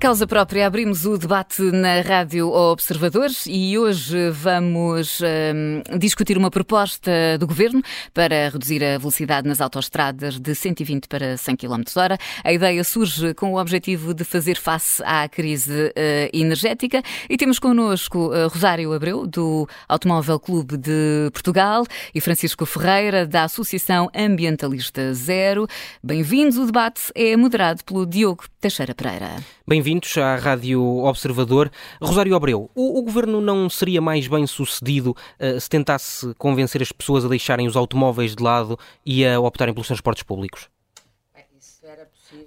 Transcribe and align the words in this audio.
Causa 0.00 0.28
própria, 0.28 0.64
abrimos 0.64 1.04
o 1.04 1.18
debate 1.18 1.60
na 1.60 2.00
Rádio 2.02 2.52
Observadores 2.52 3.46
e 3.48 3.76
hoje 3.76 4.30
vamos 4.30 5.20
um, 5.20 5.98
discutir 5.98 6.38
uma 6.38 6.52
proposta 6.52 7.10
do 7.36 7.48
Governo 7.48 7.82
para 8.14 8.48
reduzir 8.48 8.82
a 8.84 8.96
velocidade 8.96 9.48
nas 9.48 9.60
autoestradas 9.60 10.38
de 10.38 10.54
120 10.54 11.08
para 11.08 11.36
100 11.36 11.56
km 11.56 11.82
hora. 11.96 12.16
A 12.44 12.52
ideia 12.52 12.84
surge 12.84 13.34
com 13.34 13.54
o 13.54 13.60
objetivo 13.60 14.14
de 14.14 14.22
fazer 14.22 14.56
face 14.56 15.02
à 15.04 15.28
crise 15.28 15.88
uh, 15.88 15.92
energética 16.32 17.02
e 17.28 17.36
temos 17.36 17.58
connosco 17.58 18.28
uh, 18.28 18.46
Rosário 18.46 18.92
Abreu, 18.92 19.26
do 19.26 19.68
Automóvel 19.88 20.38
Clube 20.38 20.76
de 20.76 21.28
Portugal 21.32 21.84
e 22.14 22.20
Francisco 22.20 22.64
Ferreira, 22.64 23.26
da 23.26 23.42
Associação 23.42 24.08
Ambientalista 24.14 25.12
Zero. 25.12 25.66
Bem-vindos. 26.00 26.56
O 26.56 26.66
debate 26.66 27.10
é 27.16 27.36
moderado 27.36 27.82
pelo 27.82 28.06
Diogo 28.06 28.44
Teixeira 28.60 28.94
Pereira. 28.94 29.57
Bem-vindos 29.68 30.16
à 30.16 30.34
Rádio 30.36 30.82
Observador. 31.04 31.70
Rosário 32.00 32.34
Abreu, 32.34 32.70
o, 32.74 33.00
o, 33.00 33.02
governo 33.02 33.38
não 33.38 33.68
seria 33.68 34.00
mais 34.00 34.26
bem 34.26 34.46
sucedido 34.46 35.14
uh, 35.38 35.60
se 35.60 35.68
tentasse 35.68 36.32
convencer 36.38 36.80
as 36.80 36.90
pessoas 36.90 37.22
a 37.22 37.28
deixarem 37.28 37.66
os 37.66 37.76
automóveis 37.76 38.34
de 38.34 38.42
lado 38.42 38.78
e 39.04 39.26
a 39.26 39.38
optarem 39.38 39.74
pelos 39.74 39.86
transportes 39.86 40.22
públicos? 40.22 40.70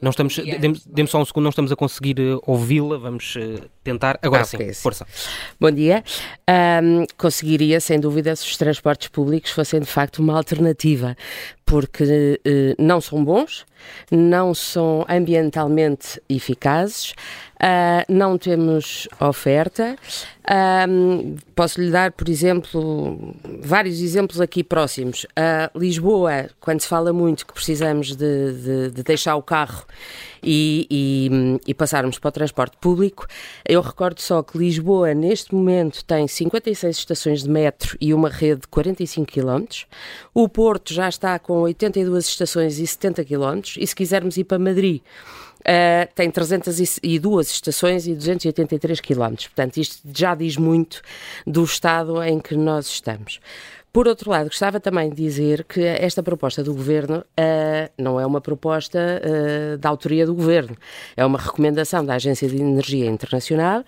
Não 0.01 0.09
estamos, 0.09 0.35
dê-me 0.87 1.07
só 1.07 1.19
um 1.19 1.25
segundo, 1.25 1.43
não 1.43 1.49
estamos 1.49 1.71
a 1.71 1.75
conseguir 1.75 2.19
uh, 2.19 2.41
ouvi-la, 2.45 2.97
vamos 2.97 3.35
uh, 3.35 3.69
tentar. 3.83 4.19
Agora 4.21 4.41
ah, 4.41 4.45
sim, 4.45 4.57
okay, 4.57 4.73
força. 4.73 5.05
Bom 5.59 5.71
dia. 5.71 6.03
Um, 6.49 7.05
conseguiria, 7.17 7.79
sem 7.79 7.99
dúvida, 7.99 8.35
se 8.35 8.45
os 8.45 8.57
transportes 8.57 9.07
públicos 9.07 9.51
fossem 9.51 9.79
de 9.79 9.87
facto 9.87 10.19
uma 10.19 10.35
alternativa, 10.37 11.15
porque 11.71 12.37
uh, 12.45 12.75
não 12.77 12.99
são 12.99 13.23
bons, 13.23 13.65
não 14.11 14.53
são 14.53 15.05
ambientalmente 15.07 16.21
eficazes, 16.27 17.13
Uh, 17.61 18.01
não 18.11 18.39
temos 18.39 19.07
oferta. 19.19 19.95
Uh, 20.49 21.37
posso 21.55 21.79
lhe 21.79 21.91
dar, 21.91 22.11
por 22.11 22.27
exemplo, 22.27 23.35
vários 23.61 24.01
exemplos 24.01 24.41
aqui 24.41 24.63
próximos. 24.63 25.25
Uh, 25.25 25.77
Lisboa, 25.77 26.49
quando 26.59 26.81
se 26.81 26.87
fala 26.87 27.13
muito 27.13 27.45
que 27.45 27.53
precisamos 27.53 28.15
de, 28.15 28.53
de, 28.53 28.89
de 28.89 29.03
deixar 29.03 29.35
o 29.35 29.43
carro 29.43 29.85
e, 30.43 30.87
e, 30.89 31.59
e, 31.67 31.73
passarmos 31.73 32.17
para 32.19 32.29
o 32.29 32.31
transporte 32.31 32.77
público, 32.77 33.27
eu 33.67 33.81
recordo 33.81 34.19
só 34.19 34.41
que 34.41 34.57
Lisboa, 34.57 35.13
neste 35.13 35.53
momento, 35.53 36.03
tem 36.03 36.27
56 36.27 36.97
estações 36.97 37.43
de 37.43 37.49
metro 37.49 37.97
e 37.99 38.13
uma 38.13 38.29
rede 38.29 38.61
de 38.61 38.67
45 38.67 39.31
km. 39.31 39.65
O 40.33 40.49
Porto 40.49 40.93
já 40.93 41.07
está 41.07 41.37
com 41.39 41.61
82 41.61 42.25
estações 42.25 42.79
e 42.79 42.87
70 42.87 43.25
km. 43.25 43.61
E 43.77 43.85
se 43.85 43.95
quisermos 43.95 44.37
ir 44.37 44.43
para 44.43 44.59
Madrid, 44.59 45.01
Uh, 45.61 46.09
tem 46.15 46.31
302 46.31 47.51
estações 47.51 48.07
e 48.07 48.15
283 48.15 48.99
quilómetros. 48.99 49.47
Portanto, 49.47 49.77
isto 49.77 49.99
já 50.11 50.33
diz 50.33 50.57
muito 50.57 51.03
do 51.45 51.63
estado 51.63 52.21
em 52.23 52.39
que 52.39 52.55
nós 52.55 52.87
estamos. 52.87 53.39
Por 53.93 54.07
outro 54.07 54.31
lado, 54.31 54.45
gostava 54.45 54.79
também 54.79 55.09
de 55.09 55.17
dizer 55.17 55.65
que 55.65 55.81
esta 55.81 56.23
proposta 56.23 56.63
do 56.63 56.73
Governo 56.73 57.17
uh, 57.17 57.91
não 57.97 58.17
é 58.19 58.25
uma 58.25 58.39
proposta 58.39 58.97
uh, 58.97 59.77
da 59.77 59.89
autoria 59.89 60.25
do 60.25 60.33
Governo, 60.33 60.77
é 61.17 61.25
uma 61.25 61.37
recomendação 61.37 62.05
da 62.05 62.15
Agência 62.15 62.47
de 62.47 62.55
Energia 62.55 63.05
Internacional, 63.05 63.81
uh, 63.81 63.83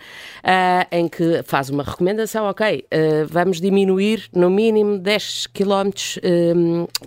em 0.91 1.07
que 1.07 1.41
faz 1.43 1.69
uma 1.69 1.83
recomendação, 1.83 2.45
ok, 2.45 2.85
vamos 3.29 3.61
diminuir 3.61 4.27
no 4.33 4.49
mínimo 4.49 4.97
10 4.97 5.47
km 5.47 5.89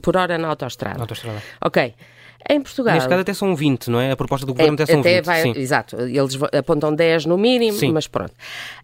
por 0.00 0.16
hora 0.16 0.38
na 0.38 0.48
autostrada. 0.48 1.00
autostrada. 1.00 1.42
Ok. 1.60 1.94
Em 2.48 2.60
Portugal. 2.60 2.94
Neste 2.94 3.08
caso 3.08 3.20
até 3.20 3.34
são 3.34 3.54
20, 3.54 3.90
não 3.90 4.00
é? 4.00 4.12
A 4.12 4.16
proposta 4.16 4.46
do 4.46 4.52
governo 4.52 4.76
é, 4.78 4.82
até 4.82 4.92
são 4.92 5.00
até 5.00 5.16
20. 5.16 5.24
Vai, 5.24 5.42
sim. 5.42 5.52
Exato, 5.56 5.96
eles 6.00 6.38
apontam 6.56 6.94
10 6.94 7.26
no 7.26 7.36
mínimo, 7.36 7.76
sim. 7.76 7.92
mas 7.92 8.06
pronto. 8.06 8.32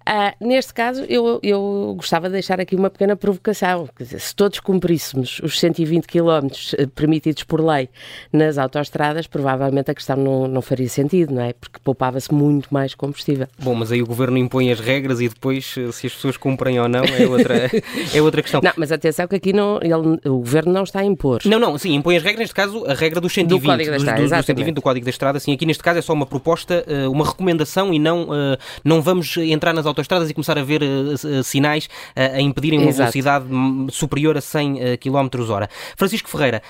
Uh, 0.03 0.45
neste 0.45 0.75
caso, 0.75 1.05
eu, 1.09 1.39
eu 1.43 1.95
gostava 1.97 2.27
de 2.27 2.33
deixar 2.33 2.61
aqui 2.61 2.75
uma 2.75 2.91
pequena 2.91 3.15
provocação. 3.15 3.89
Quer 3.97 4.05
dizer, 4.05 4.21
se 4.21 4.35
todos 4.35 4.59
cumpríssemos 4.59 5.41
os 5.43 5.59
120 5.61 6.07
km 6.07 6.49
eh, 6.77 6.87
permitidos 6.87 7.45
por 7.45 7.65
lei 7.65 7.89
nas 8.33 8.59
autoestradas, 8.59 9.29
provavelmente 9.29 9.93
a 9.93 9.95
questão 9.95 10.17
não, 10.17 10.49
não 10.49 10.61
faria 10.61 10.89
sentido, 10.89 11.33
não 11.33 11.43
é? 11.43 11.53
Porque 11.53 11.79
poupava-se 11.85 12.35
muito 12.35 12.73
mais 12.75 12.97
combustível. 12.97 13.47
Bom, 13.61 13.77
mas 13.77 13.93
aí 13.93 14.03
o 14.03 14.07
governo 14.07 14.37
impõe 14.39 14.73
as 14.73 14.81
regras 14.81 15.21
e 15.21 15.29
depois, 15.29 15.77
eh, 15.79 15.93
se 15.93 16.09
as 16.09 16.15
pessoas 16.15 16.37
cumprem 16.37 16.81
ou 16.81 16.89
não, 16.89 17.05
é 17.05 17.27
outra, 17.27 17.71
é 18.13 18.23
outra 18.23 18.43
questão. 18.43 18.61
Não, 18.61 18.73
mas 18.77 18.91
atenção 18.91 19.29
que 19.29 19.37
aqui 19.37 19.53
não, 19.53 19.77
ele, 19.77 20.19
o 20.29 20.39
governo 20.39 20.73
não 20.73 20.83
está 20.83 21.01
a 21.01 21.05
impor. 21.05 21.43
Não, 21.45 21.61
não, 21.61 21.79
sim, 21.79 21.95
impõe 21.95 22.17
as 22.17 22.25
regras, 22.25 22.41
neste 22.41 22.55
caso, 22.55 22.85
a 22.87 22.95
regra 22.95 23.21
dos 23.21 23.33
120 23.33 23.42
do 23.47 23.61
Código 23.61 23.91
da 23.91 23.97
Estrada, 23.97 24.23
do, 24.23 24.29
do, 24.29 24.37
do 24.37 24.45
120 24.45 24.75
do 24.75 24.83
Código 24.83 25.05
da 25.05 25.11
Estrada. 25.11 25.41
Sim, 25.41 25.53
aqui 25.53 25.67
neste 25.67 25.83
caso 25.83 25.99
é 25.99 26.03
só 26.03 26.13
uma 26.13 26.27
proposta, 26.27 26.85
eh, 26.87 27.09
uma 27.09 27.25
recomendação 27.25 27.93
e 27.93 27.99
não, 27.99 28.29
eh, 28.33 28.59
não 28.85 29.03
vamos 29.03 29.37
entrar 29.37 29.73
nas 29.73 29.87
autoestradas 29.87 30.31
e 30.31 30.35
começar 30.35 30.59
a 30.59 30.63
ver 30.63 30.83
eh, 30.83 31.43
sinais 31.43 31.89
a 32.17 32.41
impedirem 32.41 32.79
uma 32.79 32.89
Exato. 32.89 33.13
velocidade 33.13 33.47
superior 33.91 34.37
a 34.37 34.41
100 34.41 34.99
km 34.99 35.51
hora. 35.51 35.69
Francisco 35.97 36.29
Ferreira, 36.29 36.63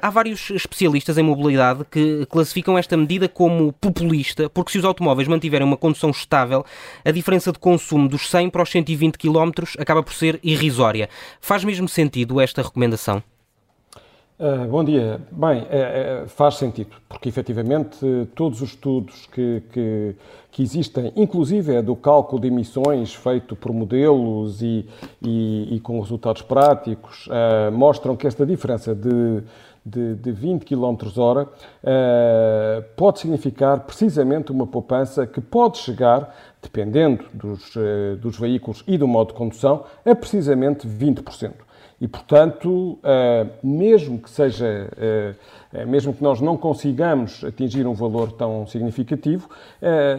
há 0.00 0.10
vários 0.10 0.50
especialistas 0.50 1.18
em 1.18 1.22
mobilidade 1.22 1.84
que 1.90 2.26
classificam 2.26 2.76
esta 2.76 2.96
medida 2.96 3.28
como 3.28 3.72
populista, 3.72 4.48
porque 4.48 4.72
se 4.72 4.78
os 4.78 4.84
automóveis 4.84 5.28
mantiverem 5.28 5.66
uma 5.66 5.76
condução 5.76 6.10
estável, 6.10 6.64
a 7.04 7.10
diferença 7.10 7.52
de 7.52 7.58
consumo 7.58 8.08
dos 8.08 8.28
100 8.28 8.50
para 8.50 8.62
os 8.62 8.70
120 8.70 9.16
km 9.16 9.50
acaba 9.78 10.02
por 10.02 10.12
ser 10.12 10.38
irrisória. 10.42 11.08
Faz 11.40 11.64
mesmo 11.64 11.88
sentido 11.88 12.40
esta 12.40 12.62
recomendação? 12.62 13.22
Uh, 14.40 14.68
bom 14.68 14.84
dia. 14.84 15.20
Bem, 15.32 15.66
é, 15.68 16.22
é, 16.22 16.28
faz 16.28 16.54
sentido, 16.54 16.94
porque 17.08 17.28
efetivamente 17.28 17.98
todos 18.36 18.62
os 18.62 18.68
estudos 18.68 19.26
que, 19.26 19.64
que, 19.72 20.14
que, 20.52 20.62
existem, 20.62 21.12
inclusive 21.16 21.74
é 21.74 21.82
do 21.82 21.96
cálculo 21.96 22.40
de 22.40 22.46
emissões 22.46 23.12
feito 23.12 23.56
por 23.56 23.72
modelos 23.72 24.62
e, 24.62 24.88
e, 25.20 25.74
e 25.74 25.80
com 25.80 25.98
resultados 25.98 26.42
práticos, 26.42 27.26
uh, 27.26 27.72
mostram 27.72 28.14
que 28.14 28.28
esta 28.28 28.46
diferença 28.46 28.94
de, 28.94 29.42
de, 29.84 30.14
de 30.14 30.30
20 30.30 30.64
km 30.64 30.96
hora 31.16 31.42
uh, 31.42 32.84
pode 32.94 33.18
significar 33.18 33.80
precisamente 33.80 34.52
uma 34.52 34.68
poupança 34.68 35.26
que 35.26 35.40
pode 35.40 35.78
chegar, 35.78 36.32
dependendo 36.62 37.24
dos, 37.34 37.74
dos 38.20 38.38
veículos 38.38 38.84
e 38.86 38.96
do 38.96 39.08
modo 39.08 39.32
de 39.32 39.34
condução, 39.34 39.82
a 40.04 40.14
precisamente 40.14 40.86
20%. 40.86 41.54
E, 42.00 42.06
portanto, 42.06 42.96
eh, 43.02 43.46
mesmo 43.60 44.20
que 44.20 44.30
seja, 44.30 44.88
eh, 44.96 45.34
eh, 45.72 45.84
mesmo 45.84 46.14
que 46.14 46.22
nós 46.22 46.40
não 46.40 46.56
consigamos 46.56 47.42
atingir 47.42 47.88
um 47.88 47.92
valor 47.92 48.30
tão 48.30 48.64
significativo, 48.68 49.48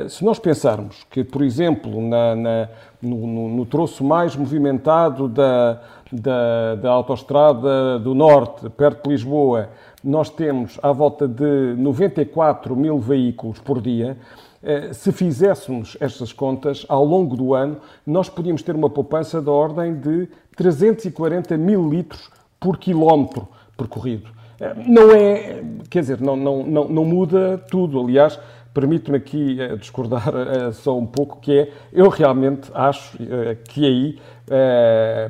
se 0.09 0.23
nós 0.23 0.39
pensarmos 0.39 1.05
que, 1.09 1.23
por 1.23 1.41
exemplo, 1.41 2.01
na, 2.01 2.35
na, 2.35 2.69
no, 3.01 3.25
no, 3.25 3.49
no, 3.49 3.65
troço 3.65 4.03
mais 4.03 4.35
movimentado 4.35 5.29
da, 5.29 5.81
da, 6.11 6.75
da 6.75 6.91
autoestrada 6.91 7.97
do 7.97 8.13
Norte, 8.13 8.69
perto 8.69 9.03
de 9.03 9.09
Lisboa, 9.11 9.69
nós 10.03 10.29
temos 10.29 10.77
à 10.83 10.91
volta 10.91 11.27
de 11.27 11.75
94 11.77 12.75
mil 12.75 12.99
veículos 12.99 13.59
por 13.59 13.81
dia, 13.81 14.17
se 14.91 15.13
fizéssemos 15.13 15.95
estas 16.01 16.33
contas 16.33 16.85
ao 16.89 17.05
longo 17.05 17.37
do 17.37 17.53
ano, 17.53 17.77
nós 18.05 18.27
podíamos 18.27 18.61
ter 18.61 18.75
uma 18.75 18.89
poupança 18.89 19.41
da 19.41 19.51
ordem 19.51 19.95
de 19.95 20.27
340 20.59 21.55
mil 21.57 21.89
litros 21.89 22.29
por 22.59 22.77
quilómetro 22.77 23.47
percorrido. 23.77 24.29
Eh, 24.59 24.75
não 24.87 25.09
é, 25.13 25.63
quer 25.89 26.01
dizer, 26.01 26.19
não, 26.19 26.35
não, 26.35 26.63
não, 26.63 26.89
não 26.89 27.05
muda 27.05 27.57
tudo. 27.57 27.97
Aliás, 27.97 28.37
permito-me 28.73 29.15
aqui 29.15 29.61
eh, 29.61 29.77
discordar 29.77 30.27
eh, 30.35 30.71
só 30.73 30.97
um 30.97 31.05
pouco, 31.05 31.39
que 31.39 31.59
é, 31.59 31.71
eu 31.93 32.09
realmente 32.09 32.69
acho 32.73 33.17
que 33.69 33.85
aí, 33.85 34.19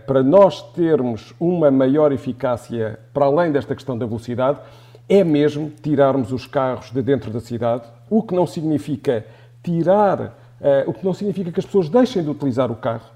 para 0.07 0.23
nós 0.23 0.63
termos 0.71 1.31
uma 1.39 1.69
maior 1.69 2.11
eficácia, 2.11 2.99
para 3.13 3.25
além 3.25 3.51
desta 3.51 3.75
questão 3.75 3.95
da 3.95 4.07
velocidade, 4.07 4.59
é 5.07 5.23
mesmo 5.23 5.69
tirarmos 5.69 6.31
os 6.31 6.47
carros 6.47 6.89
de 6.89 7.03
dentro 7.03 7.29
da 7.29 7.39
cidade, 7.39 7.83
o 8.09 8.23
que 8.23 8.33
não 8.33 8.47
significa 8.47 9.23
tirar, 9.61 10.38
o 10.85 10.93
que 10.93 11.05
não 11.05 11.13
significa 11.13 11.51
que 11.51 11.59
as 11.59 11.65
pessoas 11.65 11.89
deixem 11.89 12.23
de 12.23 12.29
utilizar 12.29 12.71
o 12.71 12.75
carro, 12.75 13.09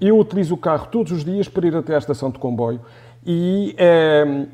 eu 0.00 0.18
utilizo 0.18 0.54
o 0.54 0.58
carro 0.58 0.88
todos 0.90 1.12
os 1.12 1.24
dias 1.24 1.48
para 1.48 1.66
ir 1.66 1.76
até 1.76 1.94
à 1.94 1.98
estação 1.98 2.30
de 2.30 2.38
comboio 2.38 2.80
e, 3.24 3.76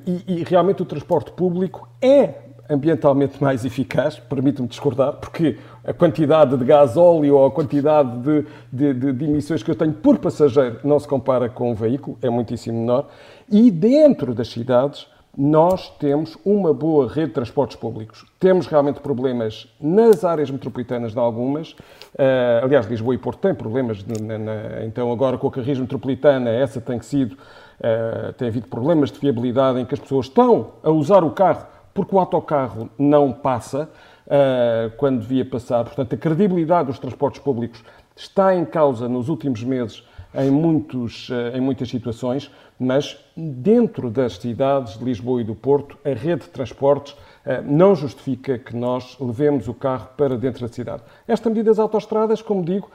e, 0.06 0.34
e 0.40 0.44
realmente 0.44 0.82
o 0.82 0.84
transporte 0.84 1.32
público 1.32 1.88
é 2.02 2.34
ambientalmente 2.70 3.40
mais 3.42 3.64
eficaz, 3.64 4.18
permito-me 4.18 4.68
discordar, 4.68 5.14
porque 5.14 5.58
a 5.84 5.92
quantidade 5.92 6.56
de 6.56 6.64
gás 6.64 6.96
óleo 6.96 7.36
ou 7.36 7.46
a 7.46 7.50
quantidade 7.50 8.18
de, 8.18 8.46
de, 8.72 8.94
de, 8.94 9.12
de, 9.12 9.24
emissões 9.24 9.62
que 9.62 9.70
eu 9.70 9.74
tenho 9.74 9.92
por 9.92 10.18
passageiro 10.18 10.78
não 10.84 10.98
se 10.98 11.08
compara 11.08 11.48
com 11.48 11.72
um 11.72 11.74
veículo, 11.74 12.16
é 12.22 12.30
muitíssimo 12.30 12.78
menor. 12.78 13.08
E 13.50 13.70
dentro 13.70 14.32
das 14.32 14.48
cidades, 14.48 15.08
nós 15.42 15.88
temos 15.98 16.36
uma 16.44 16.74
boa 16.74 17.08
rede 17.08 17.28
de 17.28 17.32
transportes 17.32 17.74
públicos. 17.74 18.26
Temos 18.38 18.66
realmente 18.66 19.00
problemas 19.00 19.66
nas 19.80 20.22
áreas 20.22 20.50
metropolitanas 20.50 21.12
de 21.12 21.18
algumas. 21.18 21.72
Uh, 21.72 22.62
aliás, 22.62 22.84
Lisboa 22.84 23.14
e 23.14 23.18
Porto 23.18 23.38
têm 23.38 23.54
problemas. 23.54 24.04
Na, 24.04 24.36
na, 24.36 24.84
então, 24.84 25.10
agora 25.10 25.38
com 25.38 25.48
a 25.48 25.50
carris 25.50 25.78
metropolitana, 25.78 26.50
essa 26.50 26.78
tem 26.78 27.00
sido. 27.00 27.38
Uh, 27.80 28.34
tem 28.34 28.48
havido 28.48 28.68
problemas 28.68 29.10
de 29.10 29.18
viabilidade 29.18 29.80
em 29.80 29.86
que 29.86 29.94
as 29.94 30.00
pessoas 30.00 30.26
estão 30.26 30.72
a 30.82 30.90
usar 30.90 31.24
o 31.24 31.30
carro 31.30 31.66
porque 31.94 32.14
o 32.14 32.18
autocarro 32.18 32.90
não 32.98 33.32
passa. 33.32 33.88
uh, 34.30 34.90
quando 34.96 35.20
devia 35.20 35.44
passar. 35.44 35.84
Portanto, 35.84 36.14
a 36.14 36.18
credibilidade 36.18 36.86
dos 36.86 36.98
transportes 36.98 37.40
públicos 37.40 37.82
está 38.14 38.54
em 38.54 38.64
causa 38.64 39.08
nos 39.08 39.28
últimos 39.28 39.62
meses 39.64 40.04
em, 40.34 40.50
muitos, 40.50 41.28
uh, 41.28 41.56
em 41.56 41.60
muitas 41.60 41.88
situações, 41.88 42.50
mas 42.78 43.18
dentro 43.36 44.10
das 44.10 44.34
cidades 44.34 44.98
de 44.98 45.04
Lisboa 45.04 45.40
e 45.40 45.44
do 45.44 45.54
Porto, 45.54 45.98
a 46.04 46.10
rede 46.10 46.42
de 46.42 46.48
transportes 46.48 47.12
uh, 47.12 47.62
não 47.64 47.94
justifica 47.94 48.58
que 48.58 48.76
nós 48.76 49.16
levemos 49.20 49.68
o 49.68 49.74
carro 49.74 50.08
para 50.16 50.36
dentro 50.36 50.66
da 50.66 50.72
cidade. 50.72 51.02
Esta 51.26 51.48
medida 51.48 51.70
das 51.70 51.78
autoestradas, 51.78 52.42
como 52.42 52.64
digo, 52.64 52.90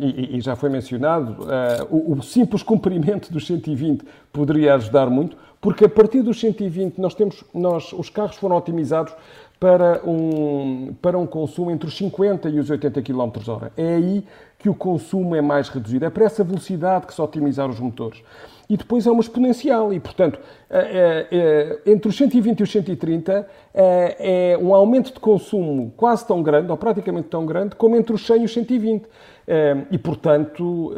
e, 0.00 0.38
e, 0.38 0.40
já 0.40 0.56
foi 0.56 0.70
mencionado, 0.70 1.46
o, 1.90 2.14
o 2.14 2.22
simples 2.22 2.62
cumprimento 2.62 3.30
dos 3.30 3.46
120 3.46 4.02
poderia 4.32 4.74
ajudar 4.76 5.10
muito, 5.10 5.36
porque 5.60 5.84
a 5.84 5.88
partir 5.88 6.22
dos 6.22 6.40
120 6.40 6.98
nós 6.98 7.14
temos, 7.14 7.44
nós, 7.52 7.92
os 7.92 8.08
carros 8.08 8.36
foram 8.36 8.56
otimizados 8.56 9.12
para 9.64 10.02
um, 10.04 10.94
para 11.00 11.18
um 11.18 11.26
consumo 11.26 11.70
entre 11.70 11.88
os 11.88 11.96
50 11.96 12.50
e 12.50 12.58
os 12.58 12.68
80 12.68 13.00
km 13.00 13.30
h 13.34 13.72
É 13.78 13.94
aí 13.94 14.22
que 14.58 14.68
o 14.68 14.74
consumo 14.74 15.34
é 15.34 15.40
mais 15.40 15.70
reduzido. 15.70 16.04
É 16.04 16.10
para 16.10 16.26
essa 16.26 16.44
velocidade 16.44 17.06
que 17.06 17.14
se 17.14 17.22
otimizar 17.22 17.66
os 17.70 17.80
motores. 17.80 18.22
E 18.68 18.76
depois 18.76 19.06
é 19.06 19.10
uma 19.10 19.22
exponencial 19.22 19.90
e, 19.90 19.98
portanto, 19.98 20.38
é, 20.68 21.26
é, 21.86 21.90
entre 21.90 22.10
os 22.10 22.14
120 22.14 22.60
e 22.60 22.62
os 22.62 22.70
130 22.70 23.48
é, 23.72 24.52
é 24.52 24.58
um 24.58 24.74
aumento 24.74 25.14
de 25.14 25.18
consumo 25.18 25.94
quase 25.96 26.26
tão 26.26 26.42
grande, 26.42 26.70
ou 26.70 26.76
praticamente 26.76 27.28
tão 27.28 27.46
grande, 27.46 27.74
como 27.74 27.96
entre 27.96 28.14
os 28.14 28.26
100 28.26 28.42
e 28.42 28.44
os 28.44 28.52
120. 28.52 29.06
E, 29.90 29.96
portanto, 29.96 30.94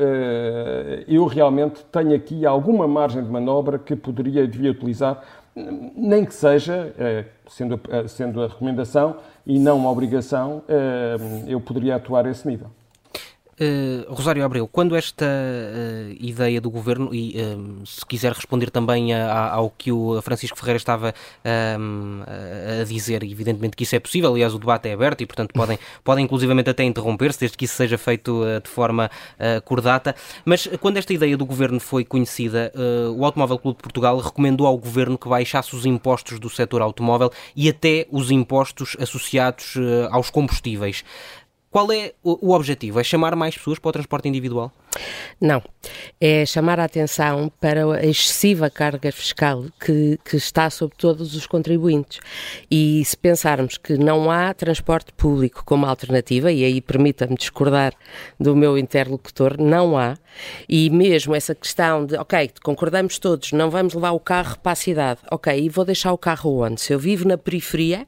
eu 1.08 1.24
realmente 1.26 1.84
tenho 1.90 2.14
aqui 2.14 2.46
alguma 2.46 2.86
margem 2.86 3.22
de 3.22 3.30
manobra 3.30 3.78
que 3.78 3.94
poderia 3.94 4.42
e 4.42 4.46
devia 4.46 4.70
utilizar 4.70 5.22
nem 5.56 6.24
que 6.24 6.34
seja, 6.34 6.92
eh, 6.98 7.24
sendo, 7.48 7.80
sendo 8.08 8.42
a 8.42 8.48
recomendação 8.48 9.16
e 9.46 9.58
não 9.58 9.78
uma 9.78 9.90
obrigação, 9.90 10.62
eh, 10.68 11.16
eu 11.46 11.60
poderia 11.60 11.96
atuar 11.96 12.26
a 12.26 12.30
esse 12.30 12.46
nível. 12.46 12.68
Uh, 13.58 14.12
Rosário 14.12 14.44
Abreu, 14.44 14.68
quando 14.68 14.94
esta 14.94 15.24
uh, 15.24 16.14
ideia 16.20 16.60
do 16.60 16.68
governo, 16.70 17.14
e 17.14 17.40
uh, 17.40 17.86
se 17.86 18.04
quiser 18.04 18.32
responder 18.32 18.68
também 18.68 19.14
a, 19.14 19.32
a, 19.32 19.54
ao 19.54 19.70
que 19.70 19.90
o 19.90 20.20
Francisco 20.20 20.58
Ferreira 20.58 20.76
estava 20.76 21.14
a 21.42 22.84
dizer, 22.84 23.22
evidentemente 23.22 23.74
que 23.74 23.84
isso 23.84 23.96
é 23.96 23.98
possível, 23.98 24.30
aliás, 24.30 24.52
o 24.52 24.58
debate 24.58 24.90
é 24.90 24.92
aberto 24.92 25.22
e, 25.22 25.26
portanto, 25.26 25.54
podem, 25.54 25.78
podem 26.04 26.24
inclusivamente 26.26 26.68
até 26.68 26.84
interromper-se, 26.84 27.40
desde 27.40 27.56
que 27.56 27.64
isso 27.64 27.74
seja 27.74 27.96
feito 27.96 28.42
de 28.62 28.68
forma 28.68 29.10
cordata. 29.64 30.14
Mas 30.44 30.66
quando 30.80 30.98
esta 30.98 31.12
ideia 31.12 31.36
do 31.36 31.46
governo 31.46 31.80
foi 31.80 32.04
conhecida, 32.04 32.72
o 33.14 33.24
Automóvel 33.24 33.58
Clube 33.58 33.76
de 33.78 33.82
Portugal 33.82 34.18
recomendou 34.18 34.66
ao 34.66 34.76
governo 34.76 35.16
que 35.16 35.28
baixasse 35.28 35.74
os 35.74 35.86
impostos 35.86 36.38
do 36.38 36.50
setor 36.50 36.82
automóvel 36.82 37.30
e 37.54 37.68
até 37.68 38.06
os 38.10 38.30
impostos 38.30 38.96
associados 39.00 39.74
aos 40.10 40.30
combustíveis. 40.30 41.04
Qual 41.76 41.92
é 41.92 42.14
o, 42.24 42.54
objetivo? 42.54 42.98
É 42.98 43.04
chamar 43.04 43.36
mais 43.36 43.54
pessoas 43.54 43.78
para 43.78 43.90
o 43.90 43.92
transporte 43.92 44.26
individual? 44.26 44.72
Não. 45.38 45.62
É 46.18 46.46
chamar 46.46 46.80
a 46.80 46.84
atenção 46.84 47.52
para 47.60 47.84
a 47.96 48.06
excessiva 48.06 48.70
carga 48.70 49.12
fiscal 49.12 49.66
que, 49.78 50.18
que 50.24 50.38
está 50.38 50.70
sobre 50.70 50.96
todos 50.96 51.36
os 51.36 51.46
contribuintes. 51.46 52.20
E 52.70 53.04
se 53.04 53.14
pensarmos 53.14 53.76
que 53.76 53.98
não 53.98 54.30
há 54.30 54.54
transporte 54.54 55.12
público 55.12 55.64
como 55.66 55.84
alternativa, 55.84 56.50
e 56.50 56.64
aí 56.64 56.80
permita-me 56.80 57.36
discordar 57.36 57.92
do 58.40 58.56
meu 58.56 58.78
interlocutor, 58.78 59.60
não 59.60 59.98
há, 59.98 60.16
e 60.66 60.88
mesmo 60.88 61.34
essa 61.34 61.54
questão 61.54 62.06
de, 62.06 62.16
ok, 62.16 62.52
concordamos 62.62 63.18
todos, 63.18 63.52
não 63.52 63.68
vamos 63.68 63.92
levar 63.92 64.12
o 64.12 64.20
carro 64.20 64.58
para 64.60 64.72
a 64.72 64.76
cidade, 64.76 65.20
ok, 65.30 65.54
e 65.54 65.68
vou 65.68 65.84
deixar 65.84 66.14
o 66.14 66.16
carro 66.16 66.58
onde? 66.62 66.80
Se 66.80 66.94
eu 66.94 66.98
vivo 66.98 67.28
na 67.28 67.36
periferia, 67.36 68.06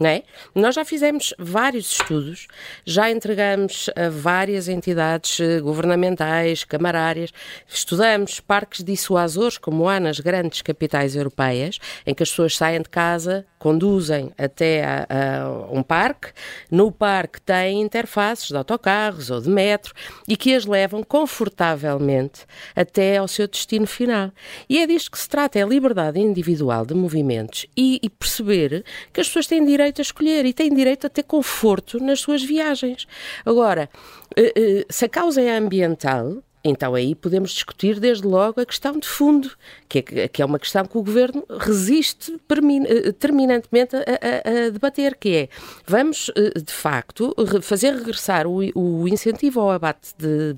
é? 0.00 0.22
Nós 0.54 0.74
já 0.74 0.84
fizemos 0.84 1.32
vários 1.38 1.92
estudos, 1.92 2.48
já 2.84 3.10
entregamos 3.10 3.88
a 3.94 4.08
várias 4.08 4.68
entidades 4.68 5.38
eh, 5.38 5.60
governamentais, 5.60 6.64
camarárias, 6.64 7.30
estudamos 7.68 8.40
parques 8.40 8.82
dissuasores, 8.82 9.56
como 9.56 9.88
há 9.88 10.00
nas 10.00 10.18
grandes 10.18 10.62
capitais 10.62 11.14
europeias, 11.14 11.78
em 12.04 12.12
que 12.12 12.24
as 12.24 12.30
pessoas 12.30 12.56
saem 12.56 12.82
de 12.82 12.88
casa, 12.88 13.46
conduzem 13.64 14.32
até 14.36 14.84
a, 14.84 15.06
a 15.08 15.72
um 15.72 15.82
parque, 15.82 16.32
no 16.70 16.90
parque 16.90 17.40
têm 17.40 17.80
interfaces 17.80 18.48
de 18.48 18.56
autocarros 18.56 19.30
ou 19.30 19.40
de 19.40 19.48
metro 19.48 19.94
e 20.28 20.36
que 20.36 20.54
as 20.54 20.66
levam 20.66 21.02
confortavelmente 21.02 22.46
até 22.74 23.16
ao 23.16 23.28
seu 23.28 23.46
destino 23.46 23.86
final. 23.86 24.32
E 24.68 24.78
é 24.78 24.86
disto 24.86 25.10
que 25.10 25.18
se 25.18 25.28
trata, 25.28 25.58
é 25.58 25.62
a 25.62 25.66
liberdade 25.66 26.20
individual 26.20 26.84
de 26.84 26.94
movimentos 26.94 27.66
e, 27.76 28.00
e 28.02 28.10
perceber 28.10 28.84
que 29.12 29.20
as 29.20 29.28
pessoas 29.28 29.46
têm 29.46 29.64
direito 29.64 29.83
direito 29.84 30.00
a 30.00 30.02
escolher 30.02 30.46
e 30.46 30.52
têm 30.52 30.74
direito 30.74 31.06
a 31.06 31.10
ter 31.10 31.24
conforto 31.24 32.02
nas 32.02 32.20
suas 32.20 32.42
viagens. 32.42 33.06
Agora, 33.44 33.90
eh, 34.36 34.52
eh, 34.56 34.86
se 34.88 35.04
a 35.04 35.08
causa 35.08 35.40
é 35.40 35.56
ambiental, 35.56 36.42
então 36.66 36.94
aí 36.94 37.14
podemos 37.14 37.50
discutir 37.50 38.00
desde 38.00 38.26
logo 38.26 38.58
a 38.58 38.64
questão 38.64 38.98
de 38.98 39.06
fundo, 39.06 39.50
que 39.86 39.98
é, 39.98 40.28
que 40.28 40.40
é 40.40 40.44
uma 40.44 40.58
questão 40.58 40.86
que 40.86 40.96
o 40.96 41.02
Governo 41.02 41.44
resiste 41.50 42.32
eh, 42.32 43.12
terminantemente 43.12 43.94
a, 43.96 44.00
a, 44.00 44.70
debater, 44.70 45.14
que 45.16 45.36
é, 45.36 45.48
vamos 45.86 46.30
de 46.34 46.72
facto 46.72 47.34
fazer 47.60 47.94
regressar 47.94 48.46
o, 48.46 49.06
incentivo 49.06 49.60
ao 49.60 49.70
abate 49.70 50.14
de 50.16 50.54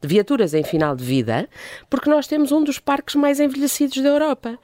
viaturas 0.00 0.54
em 0.54 0.62
final 0.62 0.94
de 0.94 1.04
vida, 1.04 1.48
porque 1.88 2.08
nós 2.08 2.28
temos 2.28 2.52
um 2.52 2.62
dos 2.62 2.78
parques 2.78 3.16
mais 3.16 3.40
envelhecidos 3.40 4.00
da 4.00 4.08
Europa. 4.08 4.56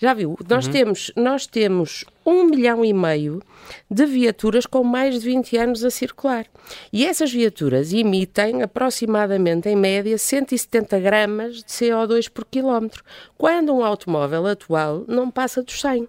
Já 0.00 0.14
viu? 0.14 0.36
Nós, 0.48 0.66
uhum. 0.66 0.72
temos, 0.72 1.12
nós 1.14 1.46
temos 1.46 2.06
um 2.24 2.44
milhão 2.44 2.82
e 2.82 2.92
meio 2.92 3.42
de 3.90 4.06
viaturas 4.06 4.64
com 4.64 4.82
mais 4.82 5.20
de 5.20 5.20
20 5.20 5.56
anos 5.58 5.84
a 5.84 5.90
circular. 5.90 6.46
E 6.90 7.04
essas 7.04 7.30
viaturas 7.30 7.92
emitem 7.92 8.62
aproximadamente, 8.62 9.68
em 9.68 9.76
média, 9.76 10.16
170 10.16 10.98
gramas 11.00 11.56
de 11.56 11.64
CO2 11.64 12.30
por 12.30 12.46
quilómetro, 12.46 13.04
quando 13.36 13.74
um 13.74 13.84
automóvel 13.84 14.46
atual 14.46 15.04
não 15.06 15.30
passa 15.30 15.62
dos 15.62 15.78
100. 15.80 16.08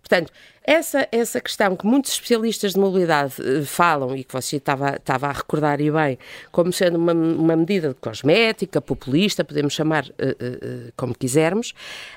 Portanto, 0.00 0.32
essa, 0.62 1.08
essa 1.10 1.40
questão 1.40 1.74
que 1.74 1.86
muitos 1.86 2.12
especialistas 2.12 2.74
de 2.74 2.78
mobilidade 2.78 3.34
uh, 3.40 3.64
falam 3.64 4.14
e 4.16 4.22
que 4.22 4.32
você 4.32 4.56
estava, 4.56 4.96
estava 4.96 5.28
a 5.28 5.32
recordar 5.32 5.80
e 5.80 5.90
bem, 5.90 6.18
como 6.52 6.72
sendo 6.72 6.96
uma, 6.96 7.12
uma 7.12 7.56
medida 7.56 7.88
de 7.88 7.94
cosmética, 7.94 8.80
populista, 8.80 9.44
podemos 9.44 9.72
chamar 9.72 10.04
uh, 10.04 10.08
uh, 10.08 10.92
como 10.96 11.14
quisermos, 11.14 11.72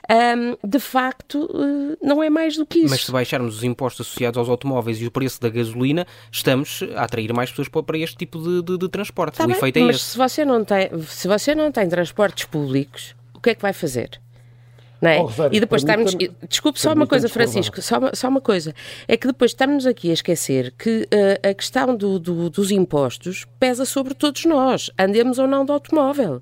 um, 0.09 0.67
de 0.67 0.79
facto 0.79 1.49
não 2.01 2.21
é 2.21 2.29
mais 2.29 2.57
do 2.57 2.65
que 2.65 2.79
isso. 2.79 2.89
Mas 2.89 3.05
se 3.05 3.11
baixarmos 3.11 3.57
os 3.57 3.63
impostos 3.63 4.07
associados 4.07 4.37
aos 4.37 4.49
automóveis 4.49 5.01
e 5.01 5.07
o 5.07 5.11
preço 5.11 5.41
da 5.41 5.49
gasolina, 5.49 6.05
estamos 6.31 6.83
a 6.95 7.03
atrair 7.03 7.33
mais 7.33 7.49
pessoas 7.49 7.69
para, 7.69 7.97
este 7.97 8.17
tipo 8.17 8.39
de, 8.39 8.61
de, 8.61 8.77
de 8.77 8.89
transporte. 8.89 9.37
Tá 9.37 9.45
o 9.45 9.47
bem, 9.47 9.55
efeito 9.55 9.79
é 9.79 9.83
mas 9.83 9.95
esse. 9.95 10.05
Se 10.11 10.17
você, 10.17 10.45
não 10.45 10.63
tem, 10.63 10.89
se 11.07 11.27
você 11.27 11.55
não 11.55 11.71
tem 11.71 11.87
transportes 11.87 12.45
públicos, 12.45 13.15
o 13.33 13.39
que 13.39 13.51
é 13.51 13.55
que 13.55 13.61
vai 13.61 13.73
fazer? 13.73 14.19
É? 15.03 15.19
Oh, 15.19 15.23
Rosário, 15.23 15.55
e 15.55 15.59
depois 15.59 15.81
estamos. 15.81 16.15
Desculpe 16.47 16.79
só 16.79 16.93
uma 16.93 17.05
coisa, 17.05 17.27
Francisco, 17.27 17.81
só 17.81 17.99
uma, 17.99 18.15
só 18.15 18.29
uma 18.29 18.41
coisa. 18.41 18.73
É 19.07 19.17
que 19.17 19.27
depois 19.27 19.51
estamos 19.51 19.85
aqui 19.85 20.09
a 20.09 20.13
esquecer 20.13 20.73
que 20.77 21.07
uh, 21.13 21.49
a 21.49 21.53
questão 21.53 21.95
do, 21.95 22.17
do, 22.19 22.49
dos 22.49 22.71
impostos 22.71 23.45
pesa 23.59 23.85
sobre 23.85 24.13
todos 24.13 24.45
nós, 24.45 24.89
andemos 24.97 25.39
ou 25.39 25.47
não 25.47 25.65
de 25.65 25.71
automóvel. 25.71 26.41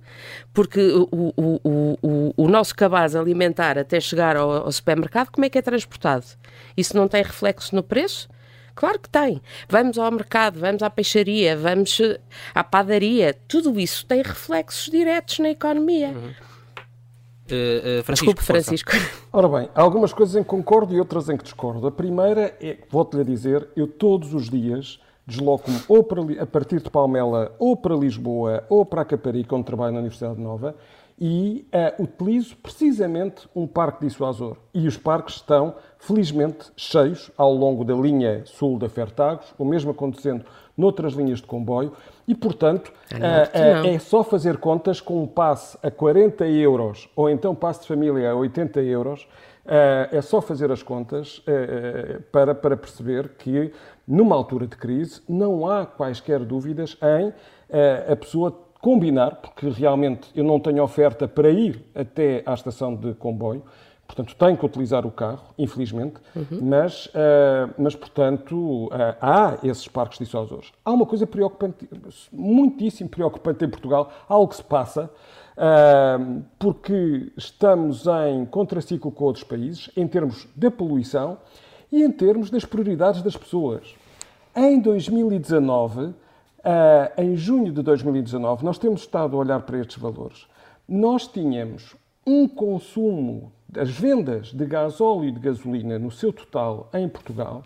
Porque 0.54 0.80
o, 0.80 1.34
o, 1.36 1.98
o, 2.04 2.34
o, 2.38 2.48
nosso 2.48 2.76
cabaz 2.76 3.16
alimentar 3.16 3.78
até 3.78 4.00
chegar 4.00 4.36
ao, 4.36 4.52
ao 4.52 4.72
supermercado, 4.72 5.30
como 5.32 5.46
é 5.46 5.50
que 5.50 5.58
é 5.58 5.62
transportado? 5.62 6.26
Isso 6.76 6.96
não 6.96 7.08
tem 7.08 7.24
reflexo 7.24 7.76
no 7.76 7.82
preço? 7.82 8.28
Claro 8.76 9.00
que 9.00 9.10
tem. 9.10 9.42
Vamos 9.68 9.98
ao 9.98 10.12
mercado, 10.12 10.60
vamos 10.60 10.82
à 10.82 10.90
peixaria, 10.90 11.56
vamos 11.58 12.00
eh, 12.00 12.20
à 12.54 12.64
padaria. 12.64 13.36
Tudo 13.48 13.80
isso 13.80 14.06
tem 14.06 14.22
reflexos 14.22 14.90
diretos 14.90 15.40
na 15.40 15.50
economia. 15.50 16.10
Uhum. 16.10 16.34
Uh, 17.54 18.04
Francisco, 18.04 18.34
Desculpe, 18.34 18.44
Francisco. 18.44 18.92
Ora 19.32 19.48
bem, 19.48 19.70
há 19.76 19.82
algumas 19.82 20.14
coisas 20.14 20.36
em 20.36 20.44
que 20.44 20.50
concordo 20.50 20.94
e 20.94 21.00
outras 21.00 21.30
em 21.30 21.38
que 21.38 21.44
discordo. 21.44 21.86
A 21.86 21.92
primeira 21.92 22.56
é, 22.62 22.78
volto-lhe 22.90 23.22
a 23.22 23.26
dizer, 23.26 23.68
eu 23.76 23.88
todos 23.88 24.34
os 24.34 24.50
dias 24.50 25.00
desloco-me 25.26 25.80
ou 25.88 26.04
para, 26.04 26.22
a 26.42 26.46
partir 26.46 26.82
de 26.82 26.90
Palmela 26.90 27.56
ou 27.60 27.78
para 27.78 27.96
Lisboa 27.96 28.64
ou 28.70 28.86
para 28.86 29.02
a 29.02 29.06
Caparica, 29.06 29.56
onde 29.56 29.66
trabalho 29.66 29.94
na 29.94 30.00
Universidade 30.00 30.40
Nova, 30.40 30.76
e 31.24 31.68
uh, 31.72 32.02
utilizo 32.02 32.58
precisamente 32.58 33.48
um 33.56 33.68
parque 33.68 34.08
dissuasor. 34.08 34.58
E 34.74 34.88
os 34.88 34.98
parques 34.98 35.36
estão, 35.36 35.76
felizmente, 36.00 36.72
cheios 36.76 37.30
ao 37.38 37.54
longo 37.54 37.86
da 37.86 37.94
linha 37.94 38.42
sul 38.46 38.80
da 38.80 38.90
Fertagos, 38.90 39.54
o 39.56 39.64
mesmo 39.64 39.92
acontecendo 39.92 40.44
noutras 40.76 41.14
linhas 41.14 41.38
de 41.38 41.46
comboio, 41.46 41.94
e, 42.28 42.34
portanto, 42.34 42.92
uh, 43.12 43.86
uh, 43.86 43.88
é 43.88 44.00
só 44.00 44.24
fazer 44.24 44.58
contas 44.58 45.00
com 45.00 45.22
um 45.22 45.28
passe 45.28 45.78
a 45.84 45.92
40 45.92 46.48
euros 46.48 47.08
ou 47.16 47.30
então 47.30 47.54
passe 47.54 47.82
de 47.82 47.88
família 47.88 48.32
a 48.32 48.36
80 48.36 48.82
euros. 48.82 49.28
é 50.12 50.22
só 50.24 50.42
fazer 50.42 50.72
as 50.72 50.82
contas 50.82 51.44
para, 52.32 52.56
para 52.56 52.76
perceber 52.76 53.34
que, 53.38 53.72
numa 54.08 54.36
altura 54.36 54.66
de 54.66 54.76
crise, 54.76 55.22
não 55.30 55.70
há 55.70 55.86
quaisquer 55.86 56.40
dúvidas 56.40 56.98
em 57.00 57.32
a 58.12 58.16
pessoa 58.16 58.71
combinar, 58.82 59.36
porque 59.36 59.70
realmente 59.70 60.30
eu 60.36 60.44
não 60.44 60.60
tenho 60.60 60.84
oferta 60.84 61.28
para 61.28 61.50
ir 61.50 61.86
até 61.94 62.44
à 62.46 62.54
estação 62.54 62.96
de 62.96 63.14
comboio, 63.14 63.64
Portanto, 64.12 64.36
tem 64.36 64.58
que 64.58 64.66
utilizar 64.66 65.06
o 65.06 65.12
carro, 65.12 65.54
infelizmente, 65.58 66.16
uhum. 66.36 66.60
mas, 66.62 67.06
uh, 67.06 67.74
mas, 67.78 67.96
portanto, 67.96 68.88
uh, 68.88 68.90
há 69.22 69.58
esses 69.64 69.88
parques 69.88 70.20
dissuasores. 70.20 70.74
Há 70.84 70.92
uma 70.92 71.06
coisa 71.06 71.26
preocupante, 71.26 71.88
muitíssimo 72.30 73.10
preocupante 73.10 73.64
em 73.64 73.70
Portugal, 73.70 74.12
algo 74.28 74.50
que 74.50 74.58
se 74.58 74.64
passa, 74.66 75.10
uh, 75.56 76.44
porque 76.60 77.32
estamos 77.38 78.06
em 78.28 78.46
contraciclo 78.46 79.12
com 79.12 79.24
outros 79.24 79.46
países, 79.46 79.90
em 79.96 80.06
termos 80.06 80.46
da 80.58 80.70
poluição 80.70 81.38
e 81.90 82.04
em 82.04 82.12
termos 82.12 82.50
das 82.50 82.66
prioridades 82.66 83.22
das 83.22 83.38
pessoas. 83.38 83.96
Em 84.54 84.78
2019, 84.82 86.14
em 87.18 87.36
junho 87.36 87.72
de 87.72 87.82
2019, 87.82 88.64
nós 88.64 88.78
temos 88.78 89.02
estado 89.02 89.36
a 89.36 89.40
olhar 89.40 89.62
para 89.62 89.80
estes 89.80 89.98
valores. 89.98 90.48
Nós 90.88 91.28
tínhamos 91.28 91.96
um 92.26 92.48
consumo 92.48 93.52
as 93.78 93.90
vendas 93.90 94.52
de 94.52 94.66
gasóleo 94.66 95.30
e 95.30 95.32
de 95.32 95.40
gasolina 95.40 95.98
no 95.98 96.12
seu 96.12 96.34
total 96.34 96.90
em 96.94 97.08
Portugal 97.08 97.64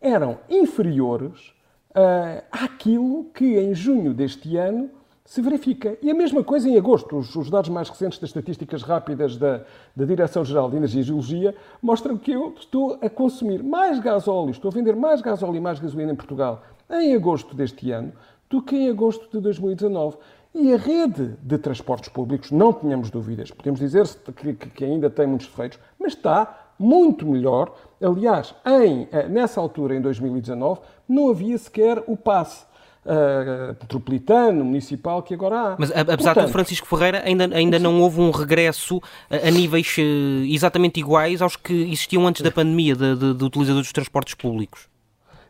eram 0.00 0.38
inferiores 0.48 1.52
uh, 1.90 2.42
àquilo 2.50 3.24
que 3.34 3.58
em 3.58 3.74
junho 3.74 4.12
deste 4.14 4.56
ano 4.56 4.90
se 5.24 5.40
verifica. 5.40 5.96
E 6.02 6.10
a 6.10 6.14
mesma 6.14 6.44
coisa 6.44 6.68
em 6.68 6.76
agosto. 6.76 7.16
Os, 7.16 7.34
os 7.34 7.48
dados 7.48 7.70
mais 7.70 7.88
recentes 7.88 8.18
das 8.18 8.28
estatísticas 8.28 8.82
rápidas 8.82 9.38
da, 9.38 9.62
da 9.96 10.04
Direção-Geral 10.04 10.70
de 10.70 10.76
Energia 10.76 11.00
e 11.00 11.04
Geologia 11.04 11.54
mostram 11.80 12.18
que 12.18 12.32
eu 12.32 12.54
estou 12.58 12.98
a 13.00 13.08
consumir 13.08 13.62
mais 13.62 13.98
gasóleo, 13.98 14.50
estou 14.50 14.70
a 14.70 14.74
vender 14.74 14.94
mais 14.94 15.22
gasóleo 15.22 15.56
e 15.56 15.60
mais 15.60 15.78
gasolina 15.78 16.12
em 16.12 16.16
Portugal 16.16 16.62
em 16.90 17.14
agosto 17.14 17.54
deste 17.54 17.90
ano 17.90 18.12
do 18.48 18.62
que 18.62 18.76
em 18.76 18.88
agosto 18.88 19.28
de 19.30 19.40
2019. 19.40 20.16
E 20.54 20.72
a 20.72 20.76
rede 20.76 21.34
de 21.42 21.58
transportes 21.58 22.08
públicos, 22.08 22.52
não 22.52 22.72
tínhamos 22.72 23.10
dúvidas, 23.10 23.50
podemos 23.50 23.80
dizer 23.80 24.06
que, 24.36 24.54
que 24.54 24.84
ainda 24.84 25.10
tem 25.10 25.26
muitos 25.26 25.48
defeitos, 25.48 25.80
mas 25.98 26.12
está 26.12 26.72
muito 26.78 27.26
melhor. 27.26 27.74
Aliás, 28.00 28.54
em, 28.64 29.08
eh, 29.10 29.26
nessa 29.28 29.60
altura, 29.60 29.96
em 29.96 30.00
2019, 30.00 30.80
não 31.08 31.28
havia 31.30 31.58
sequer 31.58 32.02
o 32.06 32.16
passe. 32.16 32.64
Uh, 33.06 33.76
metropolitano, 33.82 34.64
municipal, 34.64 35.22
que 35.22 35.34
agora 35.34 35.58
há. 35.58 35.76
Mas 35.78 35.90
apesar 35.90 36.32
Portanto, 36.32 36.46
de 36.46 36.52
Francisco 36.52 36.86
Ferreira, 36.86 37.22
ainda, 37.22 37.54
ainda 37.54 37.78
não 37.78 38.00
houve 38.00 38.18
um 38.18 38.30
regresso 38.30 38.98
a, 39.28 39.46
a 39.46 39.50
níveis 39.50 39.94
uh, 39.98 40.00
exatamente 40.46 41.00
iguais 41.00 41.42
aos 41.42 41.54
que 41.54 41.74
existiam 41.82 42.26
antes 42.26 42.40
da 42.40 42.50
pandemia 42.50 42.96
de, 42.96 43.14
de, 43.14 43.34
de 43.34 43.44
utilizadores 43.44 43.88
dos 43.88 43.92
transportes 43.92 44.32
públicos. 44.32 44.88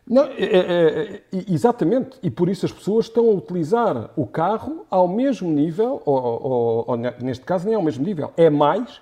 Não, 0.07 0.23
é, 0.23 0.35
é, 0.37 0.59
é, 0.61 1.21
exatamente, 1.49 2.19
e 2.21 2.29
por 2.29 2.47
isso 2.47 2.65
as 2.65 2.71
pessoas 2.71 3.05
estão 3.05 3.27
a 3.27 3.33
utilizar 3.33 4.11
o 4.15 4.27
carro 4.27 4.85
ao 4.89 5.07
mesmo 5.07 5.49
nível, 5.49 6.01
ou, 6.05 6.23
ou, 6.23 6.85
ou 6.87 6.97
neste 6.97 7.43
caso 7.43 7.65
nem 7.65 7.75
ao 7.75 7.81
mesmo 7.81 8.05
nível, 8.05 8.31
é 8.37 8.49
mais. 8.49 8.97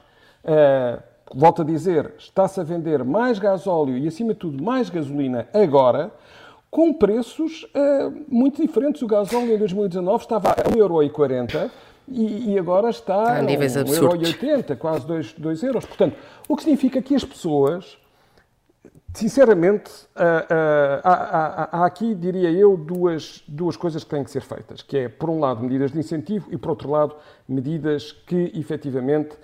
Uh, 0.45 1.01
volto 1.33 1.61
a 1.61 1.65
dizer, 1.65 2.13
está-se 2.17 2.59
a 2.59 2.63
vender 2.63 3.03
mais 3.03 3.37
gasóleo 3.37 3.97
e, 3.97 4.07
acima 4.07 4.33
de 4.33 4.39
tudo, 4.39 4.63
mais 4.63 4.89
gasolina 4.89 5.47
agora, 5.53 6.11
com 6.71 6.93
preços 6.93 7.63
uh, 7.63 8.23
muito 8.27 8.61
diferentes. 8.61 9.01
O 9.01 9.07
gasóleo 9.07 9.53
em 9.53 9.57
2019 9.57 10.23
estava 10.23 10.51
a 10.51 10.55
1,40€ 10.55 11.69
e, 12.07 12.53
e 12.53 12.59
agora 12.59 12.89
está 12.89 13.39
a 13.39 13.43
1,80€, 13.43 14.77
quase 14.77 15.05
2, 15.05 15.33
2 15.33 15.63
euros. 15.63 15.85
Portanto, 15.85 16.15
o 16.47 16.55
que 16.55 16.63
significa 16.63 17.01
que 17.01 17.13
as 17.13 17.25
pessoas 17.25 17.97
Sinceramente, 19.13 19.91
há, 20.15 20.99
há, 21.03 21.69
há, 21.77 21.85
aqui, 21.85 22.15
diria 22.15 22.51
eu, 22.51 22.75
duas, 22.75 23.43
duas 23.47 23.77
coisas 23.77 24.03
que 24.03 24.09
têm 24.09 24.23
que 24.23 24.31
ser 24.31 24.41
feitas, 24.41 24.81
que 24.81 24.97
é, 24.97 25.07
por 25.07 25.29
um 25.29 25.39
lado, 25.39 25.61
medidas 25.61 25.91
de 25.91 25.99
incentivo 25.99 26.47
e, 26.51 26.57
por 26.57 26.71
outro 26.71 26.89
lado, 26.89 27.15
medidas 27.47 28.11
que, 28.11 28.51
efetivamente, 28.55 29.37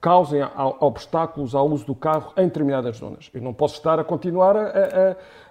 causem 0.00 0.40
obstáculos 0.80 1.54
ao 1.54 1.68
uso 1.68 1.84
do 1.84 1.94
carro 1.94 2.32
em 2.36 2.44
determinadas 2.44 2.96
zonas. 2.96 3.30
Eu 3.34 3.42
não 3.42 3.52
posso 3.52 3.74
estar 3.74 4.00
a 4.00 4.04
continuar 4.04 4.56
a, 4.56 4.62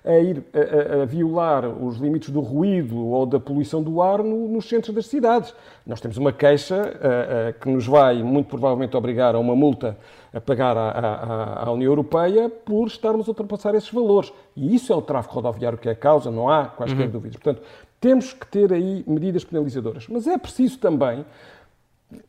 a, 0.03 0.11
a 0.11 0.19
ir 0.19 0.43
a, 0.53 1.03
a, 1.03 1.05
violar 1.05 1.65
os 1.67 1.97
limites 1.97 2.31
do 2.31 2.41
ruído 2.41 2.97
ou 2.97 3.25
da 3.25 3.39
poluição 3.39 3.83
do 3.83 4.01
ar 4.01 4.23
no, 4.23 4.47
nos 4.47 4.67
centros 4.67 4.93
das 4.93 5.05
cidades. 5.05 5.53
Nós 5.85 6.01
temos 6.01 6.17
uma 6.17 6.33
queixa 6.33 6.75
uh, 6.75 6.81
uh, 6.81 7.59
que 7.59 7.69
nos 7.69 7.85
vai, 7.85 8.23
muito 8.23 8.47
provavelmente, 8.47 8.97
obrigar 8.97 9.35
a 9.35 9.39
uma 9.39 9.55
multa 9.55 9.95
a 10.33 10.41
pagar 10.41 10.75
à, 10.77 11.71
União 11.71 11.91
Europeia 11.91 12.49
por 12.49 12.87
estarmos 12.87 13.27
a 13.27 13.31
ultrapassar 13.31 13.73
esses 13.75 13.91
valores. 13.91 14.31
E 14.55 14.75
isso 14.75 14.91
é 14.91 14.95
o 14.95 15.01
tráfego 15.01 15.35
rodoviário 15.35 15.77
que 15.77 15.89
é 15.89 15.91
a 15.91 15.95
causa, 15.95 16.29
não 16.29 16.49
há 16.49 16.65
quaisquer 16.65 17.05
uhum. 17.05 17.11
dúvidas. 17.11 17.37
Portanto, 17.37 17.65
temos 17.99 18.33
que 18.33 18.47
ter 18.47 18.71
aí 18.71 19.03
medidas 19.07 19.43
penalizadoras. 19.43 20.07
Mas 20.07 20.27
é 20.27 20.37
preciso 20.37 20.77
também 20.79 21.25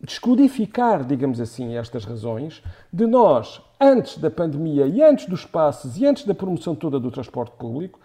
descodificar, 0.00 1.04
digamos 1.04 1.40
assim, 1.40 1.76
estas 1.76 2.04
razões 2.04 2.62
de 2.92 3.06
nós, 3.06 3.62
antes 3.80 4.18
da 4.18 4.30
pandemia 4.30 4.86
e 4.86 5.02
antes 5.02 5.26
dos 5.26 5.44
passos 5.44 5.96
e 5.98 6.06
antes 6.06 6.24
da 6.24 6.34
promoção 6.34 6.74
toda 6.74 7.00
do 7.00 7.10
transporte 7.10 7.52
público, 7.56 7.98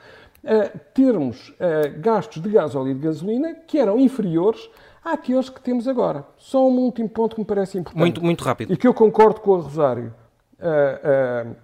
uh, 0.44 0.80
termos 0.94 1.50
uh, 1.50 2.00
gastos 2.00 2.42
de 2.42 2.50
gás 2.50 2.76
óleo 2.76 2.92
e 2.92 2.94
de 2.94 3.02
gasolina 3.02 3.56
que 3.68 3.78
eram 3.78 4.00
inferiores 4.00 4.70
àqueles 5.04 5.50
que 5.50 5.60
temos 5.60 5.88
agora. 5.88 6.26
Só 6.38 6.68
um 6.68 6.78
último 6.80 7.10
ponto 7.10 7.36
que 7.36 7.42
me 7.42 7.48
parece 7.48 7.78
importante. 7.78 8.00
Muito, 8.00 8.24
muito 8.24 8.44
rápido. 8.44 8.74
E 8.74 8.78
que 8.78 8.88
eu 8.88 8.94
concordo 8.94 9.42
com 9.42 9.56
a 9.56 9.60
Rosário. 9.60 10.14
Uh, 10.58 11.56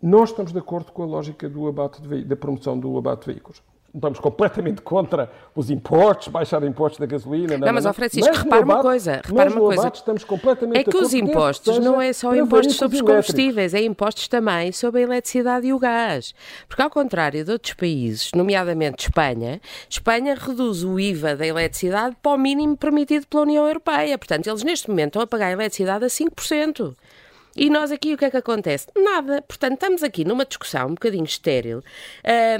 nós 0.00 0.30
estamos 0.30 0.52
de 0.52 0.58
acordo 0.58 0.92
com 0.92 1.02
a 1.02 1.06
lógica 1.06 1.48
do 1.48 1.66
abate 1.66 2.00
da 2.24 2.36
promoção 2.36 2.78
do 2.78 2.96
abate 2.96 3.26
de 3.26 3.32
veículos 3.32 3.60
estamos 3.96 4.20
completamente 4.20 4.82
contra 4.82 5.30
os 5.54 5.70
impostos, 5.70 6.28
baixar 6.28 6.62
impostos 6.64 7.00
da 7.00 7.06
gasolina. 7.06 7.56
Não, 7.56 7.66
não 7.66 7.72
mas, 7.72 7.86
ó 7.86 7.92
Francisco, 7.92 8.28
mas 8.28 8.42
repara 8.42 8.64
uma 8.64 8.82
coisa. 8.82 9.22
Repara 9.24 9.50
uma 9.50 9.60
coisa. 9.60 9.92
estamos 9.94 10.24
completamente 10.24 10.78
é 10.78 10.84
que 10.84 10.96
os 10.96 11.14
impostos 11.14 11.78
não 11.78 12.00
é 12.00 12.12
só 12.12 12.34
impostos 12.34 12.76
sobre 12.76 12.96
os 12.96 13.02
combustíveis, 13.02 13.74
é 13.74 13.82
impostos 13.82 14.28
também 14.28 14.70
sobre 14.72 15.00
a 15.00 15.04
eletricidade 15.04 15.66
e 15.66 15.72
o 15.72 15.78
gás. 15.78 16.34
Porque, 16.68 16.82
ao 16.82 16.90
contrário 16.90 17.44
de 17.44 17.50
outros 17.50 17.72
países, 17.74 18.30
nomeadamente 18.34 19.06
Espanha, 19.06 19.60
Espanha 19.88 20.34
reduz 20.34 20.84
o 20.84 21.00
IVA 21.00 21.34
da 21.34 21.46
eletricidade 21.46 22.16
para 22.22 22.32
o 22.32 22.38
mínimo 22.38 22.76
permitido 22.76 23.26
pela 23.26 23.42
União 23.42 23.66
Europeia. 23.66 24.18
Portanto, 24.18 24.46
eles 24.46 24.62
neste 24.62 24.90
momento 24.90 25.08
estão 25.08 25.22
a 25.22 25.26
pagar 25.26 25.46
a 25.46 25.52
eletricidade 25.52 26.04
a 26.04 26.08
5%. 26.08 26.94
E 27.56 27.70
nós 27.70 27.90
aqui 27.90 28.12
o 28.12 28.18
que 28.18 28.26
é 28.26 28.30
que 28.30 28.36
acontece? 28.36 28.86
Nada. 28.94 29.42
Portanto, 29.42 29.74
estamos 29.74 30.02
aqui 30.02 30.24
numa 30.24 30.44
discussão 30.44 30.88
um 30.88 30.94
bocadinho 30.94 31.24
estéril. 31.24 31.82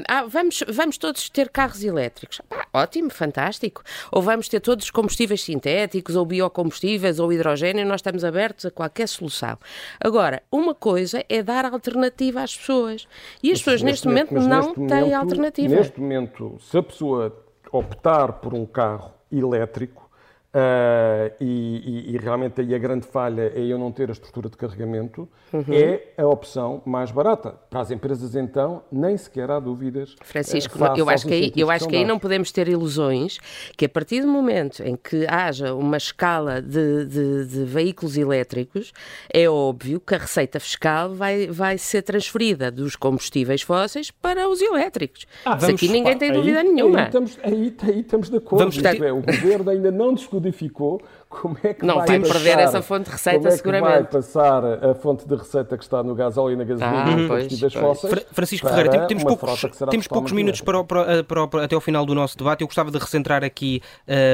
Ah, 0.09 0.25
vamos, 0.26 0.65
vamos 0.69 0.97
todos 0.97 1.29
ter 1.29 1.50
carros 1.50 1.85
elétricos. 1.85 2.41
Ah, 2.50 2.67
ótimo, 2.73 3.11
fantástico. 3.11 3.83
Ou 4.11 4.23
vamos 4.23 4.49
ter 4.49 4.61
todos 4.61 4.91
combustíveis 4.91 5.43
sintéticos, 5.43 6.17
ou 6.17 6.25
biocombustíveis, 6.25 7.19
ou 7.19 7.33
hidrogênio, 7.33 7.85
nós 7.85 7.99
estamos 7.99 8.25
abertos 8.25 8.65
a 8.67 8.71
qualquer 8.71 9.07
solução. 9.07 9.59
Agora, 10.00 10.43
uma 10.50 10.75
coisa 10.75 11.23
é 11.29 11.43
dar 11.43 11.67
alternativa 11.67 12.43
às 12.43 12.57
pessoas. 12.57 13.07
E 13.43 13.53
as 13.53 13.59
pessoas 13.59 13.83
neste, 13.83 14.07
momento, 14.09 14.33
não 14.35 14.43
neste 14.43 14.75
têm 14.75 14.87
momento, 14.87 15.15
alternativa. 15.15 15.75
Neste 15.75 16.00
momento, 16.00 16.57
se 16.61 16.79
a 16.79 16.83
pessoa 16.83 17.45
optar 17.71 18.35
por 18.35 18.55
um 18.55 18.65
carro 18.65 19.12
elétrico, 19.31 20.06
Uh, 20.57 21.31
e, 21.39 21.45
e, 21.45 22.15
e, 22.15 22.17
realmente 22.17 22.63
aí 22.63 22.75
a 22.75 22.79
grande 22.79 23.07
falha 23.07 23.53
é 23.55 23.61
eu 23.61 23.79
não 23.79 23.93
ter 23.93 24.09
a 24.09 24.13
estrutura 24.13 24.49
de 24.49 24.57
carregamento, 24.57 25.29
uhum. 25.53 25.65
é 25.69 26.15
a 26.17 26.27
opção 26.27 26.81
mais 26.87 27.11
barata. 27.11 27.57
Para 27.69 27.81
as 27.81 27.91
empresas, 27.91 28.35
então, 28.35 28.83
nem 28.91 29.19
sequer 29.19 29.51
há 29.51 29.61
dúvidas. 29.61 30.17
Francisco, 30.23 30.83
uh, 30.83 30.97
eu 30.97 31.11
acho 31.11 31.27
que 31.27 31.35
aí, 31.35 31.53
eu 31.55 31.71
acho 31.71 31.87
que 31.87 31.97
aí 31.97 32.07
não 32.07 32.19
podemos 32.19 32.51
ter 32.53 32.69
ilusões 32.69 33.39
que 33.77 33.85
a 33.85 33.89
partir 33.89 34.23
do 34.23 34.29
momento 34.29 34.83
em 34.83 34.97
que 34.97 35.27
haja 35.29 35.75
uma 35.75 35.99
escala 35.99 36.63
de, 36.63 37.05
de, 37.05 37.45
de 37.45 37.65
veículos 37.65 38.17
elétricos, 38.17 38.95
é 39.31 39.47
óbvio 39.51 40.01
que 40.01 40.15
a 40.15 40.19
receita 40.19 40.59
fiscal 40.59 41.15
vai, 41.15 41.49
vai 41.49 41.77
ser 41.77 42.01
transferida 42.01 42.71
dos 42.71 42.97
combustíveis 42.97 43.61
fósseis 43.61 44.11
para 44.11 44.49
os 44.49 44.63
elétricos. 44.63 45.27
Ah, 45.45 45.55
vamos, 45.55 45.75
aqui 45.75 45.89
ninguém 45.89 46.17
tem 46.17 46.33
dúvida 46.33 46.61
aí, 46.61 46.65
nenhuma. 46.73 47.01
Aí 47.01 47.05
estamos, 47.05 47.39
aí, 47.43 47.77
aí 47.83 48.01
estamos 48.01 48.31
de 48.31 48.39
acordo. 48.39 48.71
Vamos, 48.71 48.83
é, 48.83 49.13
o 49.13 49.21
governo 49.21 49.71
ainda 49.71 49.91
não 49.91 50.15
discutiu 50.15 50.46
de 50.53 51.03
como 51.40 51.59
é 51.62 51.75
que 51.75 51.85
não 51.85 51.97
vai 51.97 52.07
tem 52.07 52.23
que 52.23 52.28
perder 52.28 52.59
essa 52.59 52.83
fonte 52.83 53.05
de 53.05 53.11
receita, 53.11 53.38
como 53.38 53.49
é 53.49 53.50
que 53.50 53.57
seguramente. 53.57 53.93
vai 53.93 54.05
passar 54.05 54.64
a 54.64 54.95
fonte 54.95 55.28
de 55.28 55.37
receita 55.37 55.76
que 55.76 55.85
está 55.85 56.02
no 56.02 56.14
gasóleo 56.14 56.55
e 56.55 56.57
na 56.57 56.64
gasolina 56.64 57.05
ah, 57.05 57.11
e 57.11 57.28
combustíveis 57.28 57.75
fósseis. 57.75 58.26
Francisco 58.33 58.69
Ferreira, 58.69 59.07
temos 59.07 59.25
poucos, 59.25 59.66
temos 59.90 60.07
poucos 60.07 60.33
minutos 60.33 60.61
para, 60.61 60.83
para, 60.85 61.25
para, 61.25 61.64
até 61.64 61.75
ao 61.75 61.81
final 61.81 62.07
do 62.07 62.14
nosso 62.14 62.37
debate. 62.37 62.62
Eu 62.62 62.66
gostava 62.66 62.90
de 62.90 62.99
recentrar 62.99 63.45
aqui 63.45 63.83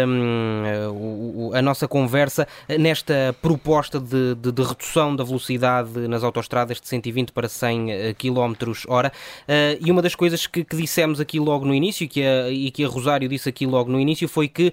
um, 0.06 1.50
a 1.54 1.62
nossa 1.62 1.88
conversa 1.88 2.47
nesta 2.78 3.35
proposta 3.42 3.99
de, 3.99 4.35
de, 4.35 4.52
de, 4.52 4.62
redução 4.62 5.14
da 5.14 5.25
velocidade 5.25 6.09
nas 6.09 6.23
autostradas 6.23 6.80
de 6.80 6.88
120 6.88 7.32
para 7.32 7.49
100 7.49 8.14
km 8.18 8.54
hora. 8.88 9.12
Uh, 9.49 9.78
e 9.85 9.90
uma 9.90 10.00
das 10.00 10.14
coisas 10.14 10.47
que, 10.47 10.64
que, 10.64 10.76
dissemos 10.76 11.21
aqui 11.21 11.38
logo 11.38 11.64
no 11.64 11.75
início 11.75 12.09
que 12.09 12.23
a, 12.25 12.49
e 12.50 12.71
que 12.71 12.85
a 12.85 12.88
Rosário 12.88 13.28
disse 13.28 13.49
aqui 13.49 13.66
logo 13.66 13.90
no 13.90 14.00
início 14.00 14.28
foi 14.28 14.49
que 14.49 14.73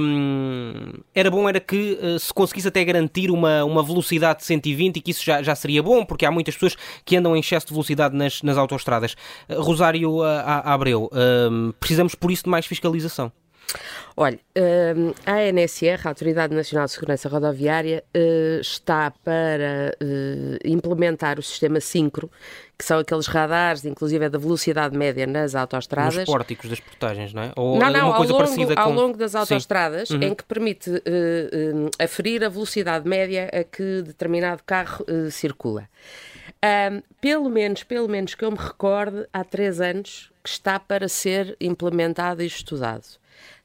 um, 0.00 0.92
era 1.14 1.30
bom 1.30 1.48
era 1.48 1.53
que 1.60 1.98
uh, 2.00 2.18
se 2.18 2.32
conseguisse 2.32 2.68
até 2.68 2.84
garantir 2.84 3.30
uma, 3.30 3.64
uma 3.64 3.82
velocidade 3.82 4.40
de 4.40 4.44
120 4.46 4.96
e 4.96 5.00
que 5.00 5.10
isso 5.10 5.24
já, 5.24 5.42
já 5.42 5.54
seria 5.54 5.82
bom, 5.82 6.04
porque 6.04 6.26
há 6.26 6.30
muitas 6.30 6.54
pessoas 6.54 6.76
que 7.04 7.16
andam 7.16 7.36
em 7.36 7.40
excesso 7.40 7.66
de 7.66 7.72
velocidade 7.72 8.16
nas, 8.16 8.42
nas 8.42 8.56
autoestradas. 8.56 9.14
Uh, 9.48 9.60
Rosário 9.60 10.18
uh, 10.18 10.24
Abreu, 10.64 11.10
precisamos 11.78 12.14
por 12.14 12.30
isso 12.30 12.44
de 12.44 12.50
mais 12.50 12.66
fiscalização. 12.66 13.32
Olha, 14.16 14.38
hum, 14.96 15.12
a 15.26 15.32
ANSR, 15.32 16.06
a 16.06 16.10
Autoridade 16.10 16.54
Nacional 16.54 16.86
de 16.86 16.92
Segurança 16.92 17.28
Rodoviária, 17.28 18.04
eh, 18.14 18.58
está 18.60 19.10
para 19.10 19.96
eh, 20.00 20.58
implementar 20.64 21.40
o 21.40 21.42
sistema 21.42 21.80
Syncro, 21.80 22.30
que 22.78 22.84
são 22.84 23.00
aqueles 23.00 23.26
radares, 23.26 23.84
inclusive 23.84 24.24
é 24.24 24.28
da 24.28 24.38
velocidade 24.38 24.96
média 24.96 25.26
nas 25.26 25.56
autostradas. 25.56 26.14
Nos 26.14 26.24
pórticos 26.26 26.70
das 26.70 26.78
portagens, 26.78 27.34
não 27.34 27.42
é? 27.42 27.52
Ou 27.56 27.76
não, 27.76 27.90
não, 27.90 28.12
ao 28.12 28.22
longo, 28.22 28.74
com... 28.74 28.80
ao 28.80 28.92
longo 28.92 29.18
das 29.18 29.34
autostradas, 29.34 30.10
uhum. 30.10 30.22
em 30.22 30.34
que 30.34 30.44
permite 30.44 30.90
uh, 30.90 30.94
uh, 30.94 31.90
aferir 31.98 32.44
a 32.44 32.48
velocidade 32.48 33.08
média 33.08 33.50
a 33.52 33.64
que 33.64 34.02
determinado 34.02 34.62
carro 34.64 35.04
uh, 35.08 35.28
circula. 35.30 35.88
Um, 36.64 37.02
pelo 37.20 37.50
menos, 37.50 37.82
pelo 37.82 38.08
menos 38.08 38.34
que 38.34 38.44
eu 38.44 38.50
me 38.50 38.58
recorde, 38.58 39.26
há 39.32 39.42
três 39.42 39.80
anos 39.80 40.30
que 40.42 40.48
está 40.48 40.78
para 40.78 41.08
ser 41.08 41.56
implementado 41.60 42.42
e 42.42 42.46
estudado. 42.46 43.04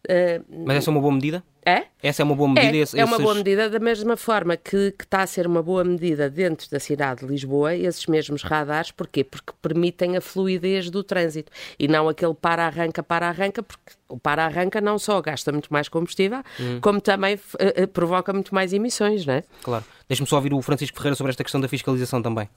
Uh, 0.08 0.64
Mas 0.66 0.78
essa 0.78 0.90
é 0.90 0.92
uma 0.92 1.02
boa 1.02 1.14
medida? 1.14 1.44
É? 1.66 1.84
Essa 2.02 2.22
é 2.22 2.26
uma 2.26 2.36
boa 2.36 2.48
medida? 2.50 2.78
É, 2.78 2.80
esses... 2.80 2.96
é 2.96 3.04
uma 3.04 3.20
boa 3.20 3.36
medida, 3.36 3.70
da 3.70 3.80
mesma 3.80 4.16
forma 4.16 4.56
que, 4.56 4.92
que, 4.92 5.04
está 5.04 5.22
a 5.22 5.28
ser 5.28 5.46
uma 5.46 5.62
boa 5.62 5.84
medida 5.84 6.30
dentro 6.30 6.70
da 6.70 6.80
cidade 6.80 7.22
de 7.22 7.28
Lisboa, 7.28 7.76
esses 7.76 8.06
mesmos 8.08 8.42
radares, 8.42 8.92
porquê? 8.92 9.24
Porque 9.24 9.54
permitem 9.62 10.16
a 10.16 10.22
fluidez 10.22 10.90
do 10.90 11.04
trânsito 11.04 11.52
e 11.78 11.88
não 11.88 12.08
aquele 12.08 12.34
para-arranca, 12.34 13.04
para-arranca, 13.04 13.62
porque 13.62 13.94
o 14.08 14.18
para-arranca 14.18 14.80
não 14.80 14.98
só 14.98 15.22
gasta 15.22 15.52
muito 15.52 15.72
mais 15.72 15.90
combustível, 15.90 16.42
hum. 16.60 16.80
como 16.82 17.02
também 17.02 17.36
uh, 17.36 17.84
uh, 17.84 17.88
provoca 17.90 18.32
muito 18.32 18.56
mais 18.56 18.72
emissões, 18.72 19.26
não 19.26 19.34
é? 19.34 19.44
Claro. 19.62 19.84
Deixa-me 20.08 20.28
só 20.28 20.38
ouvir 20.38 20.54
o 20.54 20.62
Francisco 20.62 20.98
Ferreira 20.98 21.16
sobre 21.16 21.32
esta 21.32 21.44
questão 21.44 21.60
da 21.60 21.68
fiscalização 21.68 22.22
também. 22.22 22.50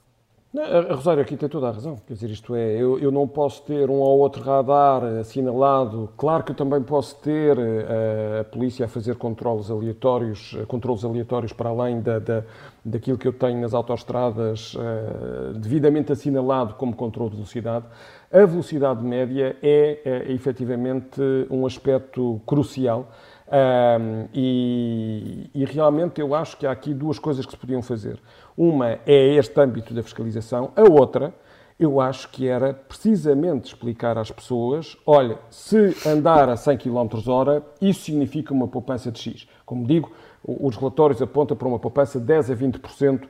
A 0.55 0.93
Rosário 0.93 1.23
aqui 1.23 1.35
tem 1.35 1.49
toda 1.49 1.69
a 1.69 1.71
razão. 1.71 1.97
Quer 2.07 2.13
dizer, 2.13 2.29
isto 2.29 2.55
é, 2.55 2.77
eu, 2.77 2.99
eu 2.99 3.11
não 3.11 3.27
posso 3.27 3.63
ter 3.63 3.89
um 3.89 3.95
ou 3.95 4.19
outro 4.19 4.43
radar 4.43 5.03
assinalado. 5.03 6.11
Claro 6.15 6.45
que 6.45 6.53
eu 6.53 6.55
também 6.55 6.83
posso 6.83 7.17
ter 7.21 7.59
a, 7.59 7.63
eh, 7.63 8.41
a 8.43 8.45
polícia 8.45 8.85
a 8.85 8.89
fazer 8.89 9.17
controles 9.17 9.71
aleatórios, 9.71 10.55
eh, 10.59 10.67
controles 10.67 11.07
aleatórios 11.07 11.55
para 11.55 11.71
além 11.71 12.03
da, 12.03 12.19
da, 12.19 12.45
daquilo 12.85 13.17
que 13.17 13.27
eu 13.27 13.33
tenho 13.33 13.63
nas 13.63 13.73
autoestradas 13.73 14.75
uh, 14.75 15.55
devidamente 15.55 16.13
assinalado 16.13 16.75
como 16.75 16.95
controle 16.95 17.31
de 17.31 17.37
velocidade. 17.37 17.87
A 18.31 18.45
velocidade 18.45 19.03
média 19.03 19.57
é, 19.63 20.01
é 20.05 20.33
efetivamente 20.33 21.21
um 21.51 21.65
aspecto 21.65 22.43
crucial. 22.47 23.11
Um, 23.53 24.29
e, 24.33 25.51
e, 25.55 25.65
realmente 25.67 26.23
eu 26.23 26.35
acho 26.35 26.57
que 26.57 26.67
há 26.67 26.71
aqui 26.71 26.95
duas 26.95 27.19
coisas 27.19 27.45
que 27.45 27.53
se 27.53 27.59
podiam 27.59 27.83
fazer. 27.83 28.19
Uma 28.57 28.99
é 29.05 29.35
este 29.35 29.61
âmbito 29.61 29.93
da 29.93 30.03
fiscalização, 30.03 30.73
a 30.75 30.83
outra 30.91 31.35
eu 31.79 32.01
acho 32.01 32.29
que 32.29 32.47
era 32.47 32.73
precisamente 32.73 33.67
explicar 33.67 34.17
às 34.17 34.31
pessoas: 34.31 34.97
olha, 35.05 35.39
se 35.51 35.95
andar 36.07 36.49
a 36.49 36.57
100 36.57 36.79
km 36.79 37.29
hora, 37.29 37.63
isso 37.81 38.05
significa 38.05 38.55
uma 38.55 38.69
poupança 38.69 39.11
de 39.11 39.19
X. 39.19 39.49
Como 39.67 39.87
digo, 39.87 40.11
os 40.45 40.77
relatórios 40.77 41.21
apontam 41.21 41.57
para 41.57 41.69
uma 41.69 41.79
poupança 41.79 42.19
de 42.19 42.27
10 42.27 42.51
a 42.51 42.57
20% 42.57 43.23
eh, 43.23 43.27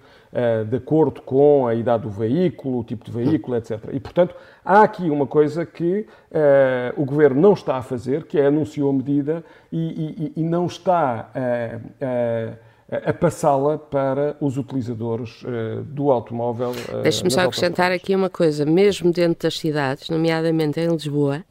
de 0.69 0.77
acordo 0.77 1.21
com 1.21 1.67
a 1.67 1.75
idade 1.75 2.05
do 2.05 2.09
veículo, 2.09 2.79
o 2.79 2.85
tipo 2.85 3.05
de 3.05 3.11
veículo, 3.11 3.57
etc. 3.57 3.91
E, 3.93 4.01
portanto, 4.01 4.35
há 4.65 4.83
aqui 4.83 5.11
uma 5.11 5.27
coisa 5.27 5.67
que 5.67 6.07
uh, 6.31 7.01
o 7.01 7.05
Governo 7.05 7.41
não 7.41 7.53
está 7.53 7.77
a 7.77 7.83
fazer, 7.83 8.25
que 8.25 8.39
é 8.39 8.47
anunciou 8.47 8.89
a 8.89 8.93
medida 8.95 9.45
e, 9.71 10.33
e, 10.37 10.41
e 10.41 10.43
não 10.43 10.65
está 10.67 11.31
uh, 11.37 12.57
a 12.91 13.12
passá-la 13.12 13.77
para 13.79 14.37
os 14.41 14.59
utilizadores 14.59 15.43
do 15.87 16.11
automóvel. 16.11 16.73
Deixe-me 17.03 17.31
só 17.31 17.41
acrescentar 17.41 17.91
aqui 17.91 18.15
uma 18.15 18.29
coisa, 18.29 18.67
mesmo 18.67 19.11
dentro 19.11 19.45
das 19.45 19.59
cidades, 19.59 20.11
nomeadamente 20.11 20.79
em 20.79 20.89
Lisboa, 20.89 21.43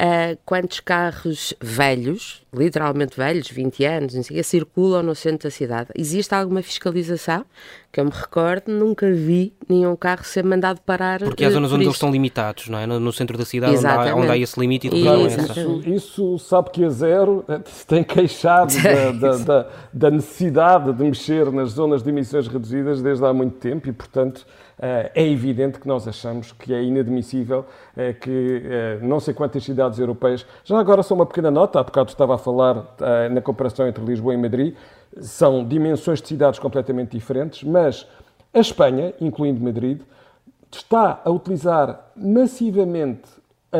uh, 0.00 0.38
quantos 0.44 0.80
carros 0.80 1.54
velhos, 1.60 2.42
literalmente 2.52 3.16
velhos, 3.16 3.48
20 3.48 3.84
anos, 3.84 4.14
não 4.14 4.22
sei, 4.22 4.42
circulam 4.42 5.02
no 5.02 5.14
centro 5.14 5.48
da 5.48 5.50
cidade? 5.50 5.90
Existe 5.94 6.34
alguma 6.34 6.62
fiscalização? 6.62 7.44
Que 7.90 8.00
eu 8.00 8.04
me 8.04 8.10
recordo, 8.10 8.70
nunca 8.70 9.10
vi 9.10 9.54
nenhum 9.66 9.96
carro 9.96 10.22
ser 10.22 10.44
mandado 10.44 10.80
parar. 10.82 11.20
Porque 11.20 11.44
há 11.44 11.50
zonas 11.50 11.72
onde 11.72 11.84
eles 11.84 11.94
estão 11.94 12.10
limitados, 12.10 12.68
não 12.68 12.78
é? 12.78 12.86
No, 12.86 13.00
no 13.00 13.12
centro 13.12 13.38
da 13.38 13.44
cidade, 13.44 13.76
onde 13.76 13.86
há, 13.86 14.14
onde 14.14 14.30
há, 14.30 14.36
esse 14.36 14.60
limite 14.60 14.86
e 14.88 14.90
depois 14.90 15.04
não 15.04 15.44
é 15.44 15.52
isso, 15.52 15.82
isso 15.88 16.38
sabe 16.38 16.70
que 16.70 16.84
a 16.84 16.90
zero 16.90 17.44
se 17.64 17.86
tem 17.86 18.04
queixado 18.04 18.74
da, 18.82 19.12
da, 19.32 19.36
da, 19.38 19.68
da 19.92 20.10
necessidade 20.10 20.92
de 20.92 21.02
mexer 21.02 21.50
nas 21.50 21.70
zonas 21.70 22.02
de 22.02 22.10
emissões 22.10 22.46
reduzidas 22.46 23.00
desde 23.00 23.24
há 23.24 23.32
muito 23.32 23.56
tempo 23.56 23.88
e, 23.88 23.92
portanto, 23.92 24.46
eh, 24.46 24.65
é 24.78 25.26
evidente 25.26 25.80
que 25.80 25.88
nós 25.88 26.06
achamos 26.06 26.52
que 26.52 26.74
é 26.74 26.82
inadmissível 26.82 27.64
eh, 27.96 28.12
que 28.12 28.62
eh, 28.64 28.98
não 29.00 29.18
sei 29.18 29.32
quantas 29.32 29.64
cidades 29.64 29.98
europeias, 29.98 30.44
já 30.64 30.78
agora 30.78 31.02
só 31.02 31.14
uma 31.14 31.24
pequena 31.24 31.50
nota, 31.50 31.80
há 31.80 31.82
bocado 31.82 32.10
estava 32.10 32.34
a 32.34 32.38
falar 32.38 32.94
na 33.30 33.40
comparação 33.40 33.86
entre 33.88 34.04
Lisboa 34.04 34.34
e 34.34 34.36
Madrid, 34.36 34.74
são 35.20 35.66
dimensões 35.66 36.20
de 36.20 36.28
cidades 36.28 36.58
completamente 36.58 37.12
diferentes, 37.12 37.62
mas 37.62 38.06
a 38.52 38.60
Espanha, 38.60 39.14
incluindo 39.20 39.62
Madrid, 39.62 40.00
está 40.70 41.20
a 41.24 41.30
utilizar 41.30 42.10
massivamente 42.14 43.28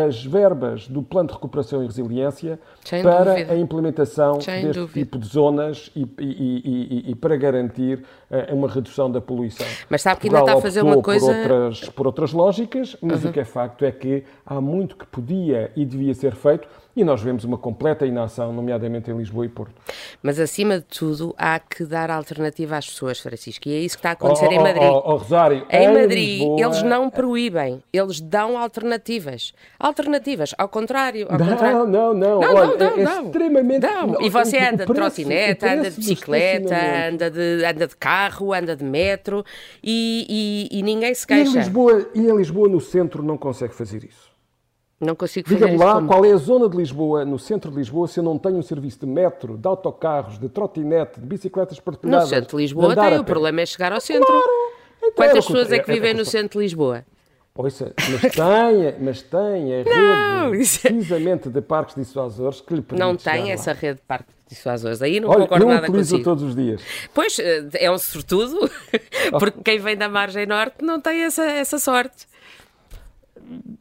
as 0.05 0.25
verbas 0.25 0.87
do 0.89 1.03
Plano 1.03 1.29
de 1.29 1.35
Recuperação 1.35 1.83
e 1.83 1.87
Resiliência 1.87 2.59
Sem 2.85 3.03
para 3.03 3.33
dúvida. 3.33 3.53
a 3.53 3.57
implementação 3.57 4.41
Sem 4.41 4.63
deste 4.67 4.81
dúvida. 4.81 5.01
tipo 5.01 5.19
de 5.19 5.27
zonas 5.27 5.91
e, 5.97 6.03
e, 6.03 6.07
e, 6.21 7.11
e, 7.11 7.15
para 7.15 7.37
garantir 7.37 8.05
uh, 8.31 8.55
uma 8.55 8.69
redução 8.69 9.11
da 9.11 9.21
poluição. 9.21 9.67
Mas 9.89 10.03
sabe 10.03 10.21
que 10.21 10.29
ainda 10.29 10.41
está 10.41 10.55
a 10.55 10.61
fazer 10.61 10.83
uma 10.83 11.03
coisa... 11.03 11.27
Por 11.27 11.51
outras, 11.53 11.89
por 11.89 12.07
outras 12.07 12.33
lógicas, 12.33 12.97
mas 13.01 13.25
uhum. 13.25 13.31
o 13.31 13.33
que 13.33 13.41
é 13.41 13.45
facto 13.45 13.85
é 13.85 13.91
que 13.91 14.25
há 14.45 14.61
muito 14.61 14.97
que 14.97 15.07
podia 15.07 15.71
e 15.75 15.85
devia 15.85 16.15
ser 16.15 16.35
feito 16.35 16.69
e 16.97 17.05
nós 17.05 17.21
vemos 17.21 17.45
uma 17.45 17.59
completa 17.59 18.07
inação, 18.07 18.55
nomeadamente 18.55 19.11
em 19.11 19.17
Lisboa 19.17 19.45
e 19.45 19.49
Porto. 19.51 19.75
Mas, 20.23 20.41
acima 20.41 20.79
de 20.79 20.85
tudo, 20.85 21.35
há 21.37 21.59
que 21.59 21.85
dar 21.85 22.11
alternativa 22.11 22.77
às 22.79 22.87
pessoas, 22.87 23.21
Francisco, 23.21 23.69
e 23.69 23.75
é 23.75 23.79
isso 23.81 23.97
que 23.97 24.01
está 24.01 24.11
a 24.11 24.13
acontecer 24.13 24.49
oh, 24.49 24.53
em 24.53 24.59
Madrid. 24.59 24.83
Oh, 24.83 25.03
oh, 25.05 25.17
Rosário, 25.17 25.67
em, 25.71 25.85
em 25.85 25.93
Madrid, 25.93 26.39
Lisboa... 26.39 26.61
eles 26.61 26.83
não 26.83 27.11
proíbem, 27.11 27.83
eles 27.93 28.19
dão 28.19 28.57
alternativas. 28.57 29.53
Alternativas, 29.79 30.55
ao 30.57 30.71
contrário. 30.71 31.27
Ao 31.29 31.39
não, 31.39 31.49
contrário. 31.49 31.87
não, 31.87 32.15
não, 32.15 32.41
não. 32.41 32.55
Olha, 32.55 32.77
não, 32.77 32.97
não, 32.97 33.21
é 33.21 33.25
extremamente... 33.25 33.87
Não. 33.87 34.23
E 34.23 34.31
você 34.31 34.59
anda 34.59 34.87
de 34.87 34.95
trotineta, 34.95 35.71
anda 35.71 35.91
de 35.91 35.97
bicicleta, 35.97 36.75
anda 37.11 37.31
de, 37.31 37.65
anda 37.65 37.87
de 37.87 37.97
carro, 37.97 38.55
anda 38.55 38.75
de 38.75 38.85
metro 38.85 39.45
e, 39.83 40.69
e, 40.73 40.79
e 40.79 40.83
ninguém 40.83 41.13
se 41.15 41.27
queixa. 41.27 41.51
E 41.51 41.55
em, 41.55 41.59
Lisboa, 41.59 42.11
e 42.15 42.21
em 42.21 42.37
Lisboa, 42.37 42.69
no 42.69 42.81
centro, 42.81 43.23
não 43.23 43.37
consegue 43.37 43.75
fazer 43.75 44.03
isso? 44.03 44.36
Não 44.99 45.15
consigo 45.15 45.49
fazer 45.49 45.67
Diga-me 45.67 45.79
lá 45.79 45.95
como... 45.97 46.09
qual 46.09 46.25
é 46.25 46.33
a 46.33 46.37
zona 46.37 46.69
de 46.71 46.77
Lisboa, 46.77 47.25
no 47.25 47.39
centro 47.39 47.71
de 47.71 47.77
Lisboa, 47.77 48.09
se 48.09 48.19
eu 48.19 48.25
não 48.25 48.39
tenho 48.39 48.57
um 48.57 48.63
serviço 48.63 49.01
de 49.01 49.07
metro, 49.07 49.59
de 49.59 49.69
autocarros, 49.69 50.39
de 50.39 50.49
trotinete, 50.49 51.21
de 51.21 51.27
bicicletas 51.27 51.79
partilhadas. 51.79 52.31
No 52.31 52.35
centro 52.35 52.57
de 52.57 52.63
Lisboa 52.63 52.95
tem, 52.95 53.19
o 53.19 53.25
problema 53.25 53.61
é 53.61 53.67
chegar 53.67 53.93
ao 53.93 54.01
centro. 54.01 54.27
Claro. 54.27 54.47
Então, 54.99 55.13
Quantas 55.15 55.45
é 55.45 55.47
pessoas 55.47 55.73
é 55.73 55.79
que 55.79 55.93
vivem 55.93 56.09
é, 56.09 56.13
é, 56.13 56.17
no 56.17 56.25
centro 56.25 56.59
de 56.59 56.65
Lisboa? 56.65 57.05
Ouça, 57.55 57.95
mas 57.97 58.21
tem, 58.21 58.95
mas 59.01 59.23
tem 59.23 59.81
a 59.81 59.85
não, 59.85 60.51
rede 60.51 60.63
isso... 60.63 60.81
precisamente 60.83 61.49
de 61.49 61.63
parques 61.63 61.95
dissuasores 61.95 62.61
que 62.61 62.75
lhe 62.75 62.83
permite 62.83 63.01
Não 63.01 63.17
tem 63.17 63.51
essa 63.51 63.73
lá. 63.73 63.79
rede 63.79 63.95
de 63.95 64.03
parques 64.07 64.35
dissuasores. 64.47 65.01
Aí 65.01 65.21
não 65.21 65.31
Olha, 65.31 65.41
concordo 65.41 65.65
eu 65.65 65.69
nada 65.69 65.89
utilizo 65.89 66.23
todos 66.23 66.45
os 66.45 66.55
dias. 66.55 66.83
Pois, 67.15 67.39
eh, 67.39 67.65
é 67.75 67.91
um 67.91 67.97
sortudo, 67.99 68.71
porque 69.39 69.63
quem 69.65 69.79
vem 69.79 69.97
da 69.97 70.09
margem 70.09 70.47
norte 70.47 70.85
não 70.85 71.01
tem 71.01 71.23
essa, 71.23 71.45
essa 71.45 71.79
sorte. 71.79 72.27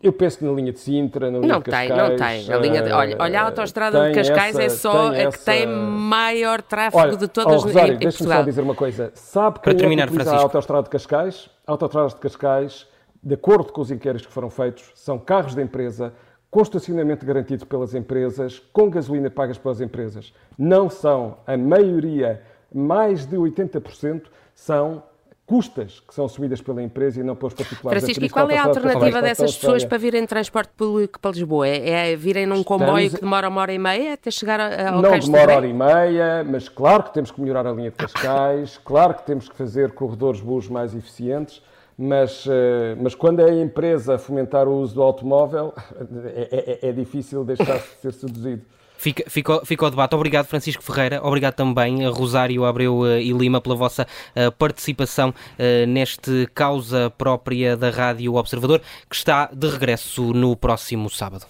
Eu 0.01 0.13
penso 0.13 0.39
que 0.39 0.45
na 0.45 0.51
linha 0.51 0.71
de 0.71 0.79
Sintra, 0.79 1.31
na 1.31 1.39
linha 1.39 1.53
não 1.53 1.60
de 1.60 1.65
Cascais... 1.65 1.89
Não 1.89 1.97
tem, 1.97 2.08
não 2.08 2.15
tem. 2.17 2.53
A 2.53 2.58
linha 2.58 2.81
de, 2.81 2.91
olha, 2.91 3.17
olha, 3.19 3.41
a 3.41 3.45
autostrada 3.45 4.10
de 4.10 4.15
Cascais 4.15 4.58
é 4.58 4.65
essa, 4.65 4.75
é 4.75 4.91
só 4.91 5.08
a 5.10 5.31
que 5.31 5.39
tem 5.39 5.67
maior 5.67 6.62
tráfego 6.62 7.01
olha, 7.01 7.17
de 7.17 7.27
todas 7.27 7.63
oh, 7.63 7.65
Rosário, 7.67 7.93
em, 7.93 7.95
em 7.95 7.99
deixa-me 7.99 8.29
só 8.29 8.41
dizer 8.41 8.62
uma 8.62 8.75
coisa. 8.75 9.12
Sabe 9.15 9.60
quem 9.60 9.73
Para 9.73 9.79
terminar, 9.79 10.08
é 10.08 10.12
que 10.12 10.29
a 10.29 10.38
autostrada 10.38 10.84
de 10.84 10.89
Cascais? 10.89 11.49
A 11.65 11.71
autostrada 11.71 12.10
de 12.10 12.15
Cascais, 12.15 12.88
de 13.23 13.34
acordo 13.34 13.71
com 13.71 13.81
os 13.81 13.91
inquéritos 13.91 14.27
que 14.27 14.34
foram 14.34 14.49
feitos, 14.49 14.91
são 14.95 15.17
carros 15.17 15.55
da 15.55 15.62
empresa, 15.62 16.13
com 16.51 16.62
estacionamento 16.62 17.25
garantido 17.25 17.65
pelas 17.65 17.93
empresas, 17.93 18.60
com 18.71 18.89
gasolina 18.89 19.29
pagas 19.29 19.58
pelas 19.58 19.81
empresas. 19.81 20.34
Não 20.58 20.89
são, 20.89 21.38
a 21.45 21.58
maioria, 21.58 22.41
mais 22.73 23.25
de 23.25 23.36
80%, 23.36 24.23
são 24.53 25.03
custas 25.45 25.99
que 25.99 26.13
são 26.13 26.25
assumidas 26.25 26.60
pela 26.60 26.81
empresa 26.81 27.19
e 27.19 27.23
não 27.23 27.36
pelos 27.36 27.53
particulares. 27.53 28.01
Francisco, 28.01 28.25
e 28.25 28.29
qual 28.29 28.49
é 28.49 28.58
a 28.58 28.63
alternativa 28.63 29.21
dessas 29.21 29.55
pessoas 29.55 29.86
para 29.86 29.97
virem 29.97 30.23
em 30.23 30.25
transporte 30.25 30.71
público 30.75 31.19
para 31.19 31.31
Lisboa? 31.31 31.67
É, 31.67 32.12
é 32.12 32.15
virem 32.15 32.45
num 32.45 32.63
comboio 32.63 33.12
que 33.12 33.21
demora 33.21 33.47
uma 33.47 33.62
hora 33.62 33.73
e 33.73 33.79
meia 33.79 34.13
até 34.13 34.31
chegar 34.31 34.60
ao 34.60 35.01
Não 35.01 35.19
demora 35.19 35.43
uma 35.45 35.55
hora 35.55 35.67
e 35.67 35.73
meia, 35.73 36.43
mas 36.43 36.67
claro 36.67 37.03
que 37.03 37.13
temos 37.13 37.29
que 37.29 37.39
melhorar 37.39 37.67
a 37.67 37.71
linha 37.71 37.91
de 37.91 37.97
Cascais, 37.97 38.79
claro 38.84 39.13
que 39.13 39.23
temos 39.23 39.47
que 39.47 39.55
fazer 39.55 39.91
corredores 39.91 40.41
bus 40.41 40.67
mais 40.67 40.95
eficientes, 40.95 41.62
mas, 41.97 42.45
eh, 42.47 42.95
mas 42.99 43.13
quando 43.13 43.39
é 43.39 43.51
a 43.51 43.62
empresa 43.62 44.15
a 44.15 44.17
fomentar 44.17 44.67
o 44.67 44.75
uso 44.81 44.95
do 44.95 45.03
automóvel, 45.03 45.73
é, 46.36 46.79
é, 46.84 46.89
é 46.89 46.91
difícil 46.91 47.45
deixar-se 47.45 47.95
de 47.95 48.01
ser 48.01 48.13
seduzido. 48.19 48.63
Fica, 48.97 49.23
fica, 49.27 49.65
fica 49.65 49.86
o 49.86 49.89
debate. 49.89 50.15
Obrigado, 50.15 50.45
Francisco 50.45 50.84
Ferreira. 50.84 51.19
Obrigado 51.23 51.55
também, 51.55 52.05
a 52.05 52.10
Rosário 52.10 52.65
Abreu 52.65 53.05
eh, 53.05 53.21
e 53.21 53.31
Lima, 53.31 53.62
pela 53.62 53.75
vossa 53.75 54.08
uh, 54.36 54.51
participação 54.53 55.29
uh, 55.29 55.88
neste 55.88 56.47
causa 56.53 57.12
própria 57.17 57.75
da 57.77 57.89
Rádio 57.89 58.36
Observador, 58.36 58.81
que 59.10 59.15
está 59.15 59.49
de 59.53 59.67
regresso 59.67 60.34
no 60.34 60.55
próximo 60.55 61.10
sábado. 61.10 61.45